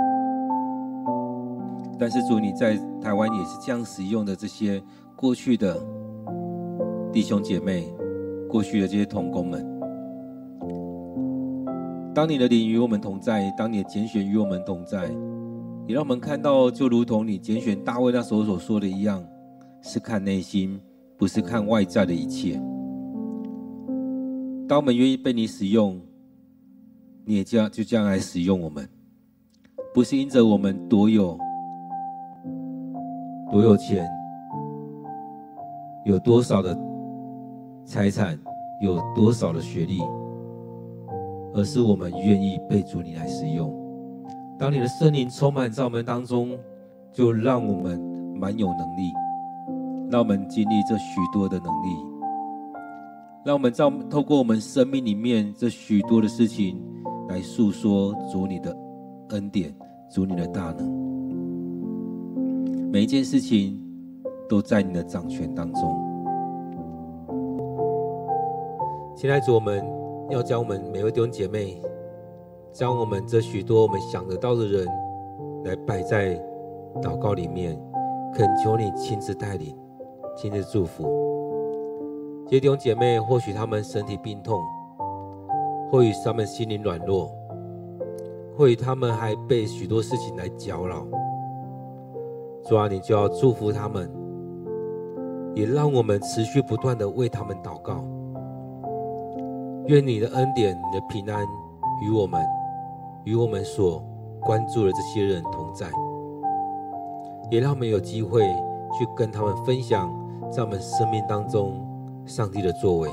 [1.99, 4.81] 但是主你在台湾也是这样使用的这些
[5.15, 5.77] 过去的
[7.11, 7.93] 弟兄姐妹，
[8.49, 9.72] 过去的这些同工们。
[12.13, 15.09] 当你的灵与我们同在，当你的拣选与我们同在，
[15.87, 19.25] 也让我们看到，就如同你拣选大卫那时候所说的一样，
[19.81, 20.79] 是看内心，
[21.17, 22.61] 不是看外在的一切。
[24.67, 25.99] 当我们愿意被你使用，
[27.25, 28.87] 你也将就这样来使用我们。
[29.91, 31.37] 不是因着我们多有
[33.51, 34.07] 多有钱，
[36.05, 36.77] 有多少的
[37.85, 38.39] 财产，
[38.81, 39.99] 有多少的学历，
[41.53, 43.73] 而是我们愿意被主你来使用。
[44.57, 46.57] 当你的圣灵充满在我们当中，
[47.11, 47.99] 就让我们
[48.35, 49.11] 满有能力，
[50.09, 51.89] 让我们经历这许多的能力，
[53.43, 56.81] 让我们在透过我们生命里面这许多的事情
[57.27, 58.75] 来诉说主你的
[59.29, 59.73] 恩典，
[60.09, 61.03] 主你的大能。
[62.91, 63.79] 每一件事情
[64.47, 65.99] 都在你的掌权当中。
[69.15, 69.83] 现在主，我们
[70.29, 71.81] 要将我们每位弟兄姐妹，
[72.71, 74.87] 将我们这许多我们想得到的人，
[75.65, 76.35] 来摆在
[77.01, 77.79] 祷告里面，
[78.33, 79.77] 恳求你亲自带领，
[80.35, 81.03] 亲自祝福。
[82.45, 84.59] 这些弟兄姐妹，或许他们身体病痛，
[85.91, 87.31] 或许他们心灵软弱，
[88.57, 91.05] 或许他们还被许多事情来搅扰。
[92.63, 94.09] 主啊，你就要祝福他们，
[95.53, 98.03] 也让我们持续不断的为他们祷告。
[99.87, 101.45] 愿你的恩典、你的平安
[102.01, 102.41] 与我们，
[103.25, 104.01] 与我们所
[104.39, 105.87] 关注的这些人同在，
[107.51, 108.43] 也让我们有机会
[108.97, 110.09] 去跟他们分享
[110.49, 111.85] 在我们生命当中
[112.25, 113.09] 上帝的作为，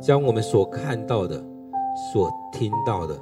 [0.00, 1.42] 将我们所看到的、
[2.12, 3.18] 所听到的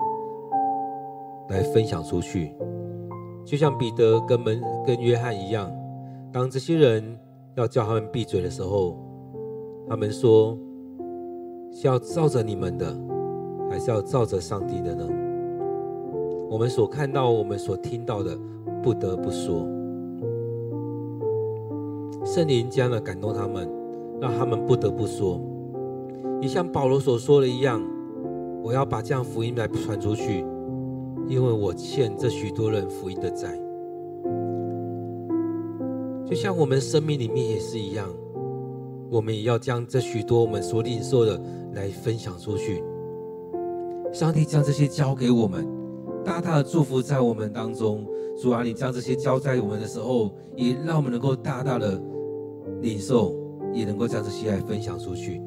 [1.49, 2.57] 来分享出去，
[3.45, 5.71] 就像彼得跟门跟约翰一样，
[6.33, 7.17] 当这些人
[7.55, 8.99] 要叫他们闭嘴的时候，
[9.89, 10.59] 他们说。
[11.71, 12.87] 是要照着你们的，
[13.71, 15.07] 还是要照着上帝的呢？
[16.51, 18.37] 我们所看到、我们所听到的，
[18.83, 19.67] 不得不说。
[22.25, 23.71] 圣灵将要感动他们，
[24.21, 25.41] 让他们不得不说。
[26.41, 27.83] 也像保罗所说的一样，
[28.63, 30.45] 我要把这样福音来传出去，
[31.29, 33.59] 因为我欠这许多人福音的债。
[36.27, 38.09] 就像我们生命里面也是一样。
[39.11, 41.41] 我们也要将这许多我们所领受的
[41.75, 42.83] 来分享出去。
[44.13, 45.67] 上帝将这些交给我们，
[46.25, 48.07] 大大的祝福在我们当中。
[48.41, 52.01] 主啊，你将这些交在我们的时候，也让我们能够大大的
[52.81, 53.35] 领受，
[53.73, 55.43] 也能够将这些来分享出去。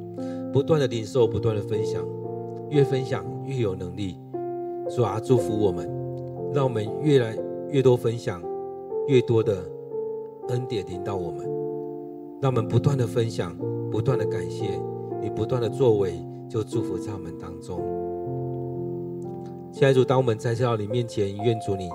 [0.52, 2.06] 不断的领受，不断的分享，
[2.70, 4.18] 越分享越有能力。
[4.90, 5.90] 主啊，祝福我们，
[6.54, 7.38] 让我们越来
[7.70, 8.44] 越多分享，
[9.08, 9.58] 越多的
[10.50, 11.50] 恩典临到我们。
[12.42, 13.58] 让我们不断的分享，
[13.90, 14.78] 不断的感谢
[15.22, 16.14] 你，不断的作为，
[16.50, 17.80] 就祝福在我们当中。
[19.72, 21.90] 现在主，当我们在到你面前，愿主你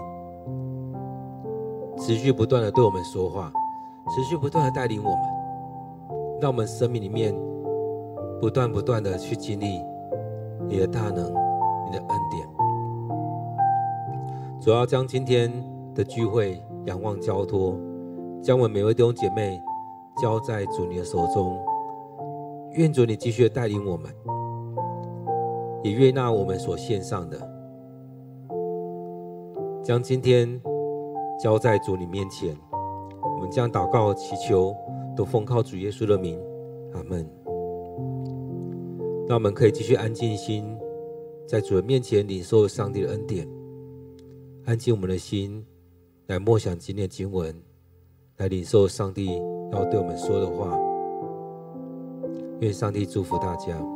[1.98, 3.52] 持续不断的对我们说话，
[4.14, 5.20] 持续不断的带领我们，
[6.40, 7.34] 让我们生命里面
[8.40, 9.80] 不断不断的去经历
[10.68, 11.26] 你的大能，
[11.84, 12.48] 你的恩典。
[14.60, 15.52] 主要将今天
[15.94, 17.78] 的聚会仰望交托，
[18.40, 19.60] 将我们每位弟兄姐妹。
[20.18, 21.62] 交在主你的手中，
[22.76, 24.14] 愿主你继续带领我们，
[25.82, 27.38] 也悦纳我们所献上的，
[29.82, 30.60] 将今天
[31.42, 32.54] 交在主你面前，
[33.34, 34.76] 我们将祷告祈求
[35.16, 36.38] 都奉靠主耶稣的名，
[36.92, 37.26] 阿门。
[39.26, 40.76] 让我们可以继续安静心，
[41.48, 43.48] 在主的面前领受上帝的恩典，
[44.66, 45.64] 安静我们的心，
[46.26, 47.56] 来默想今天的经文，
[48.36, 49.40] 来领受上帝
[49.72, 50.78] 要对我们说的话，
[52.60, 53.95] 愿上帝祝福大家。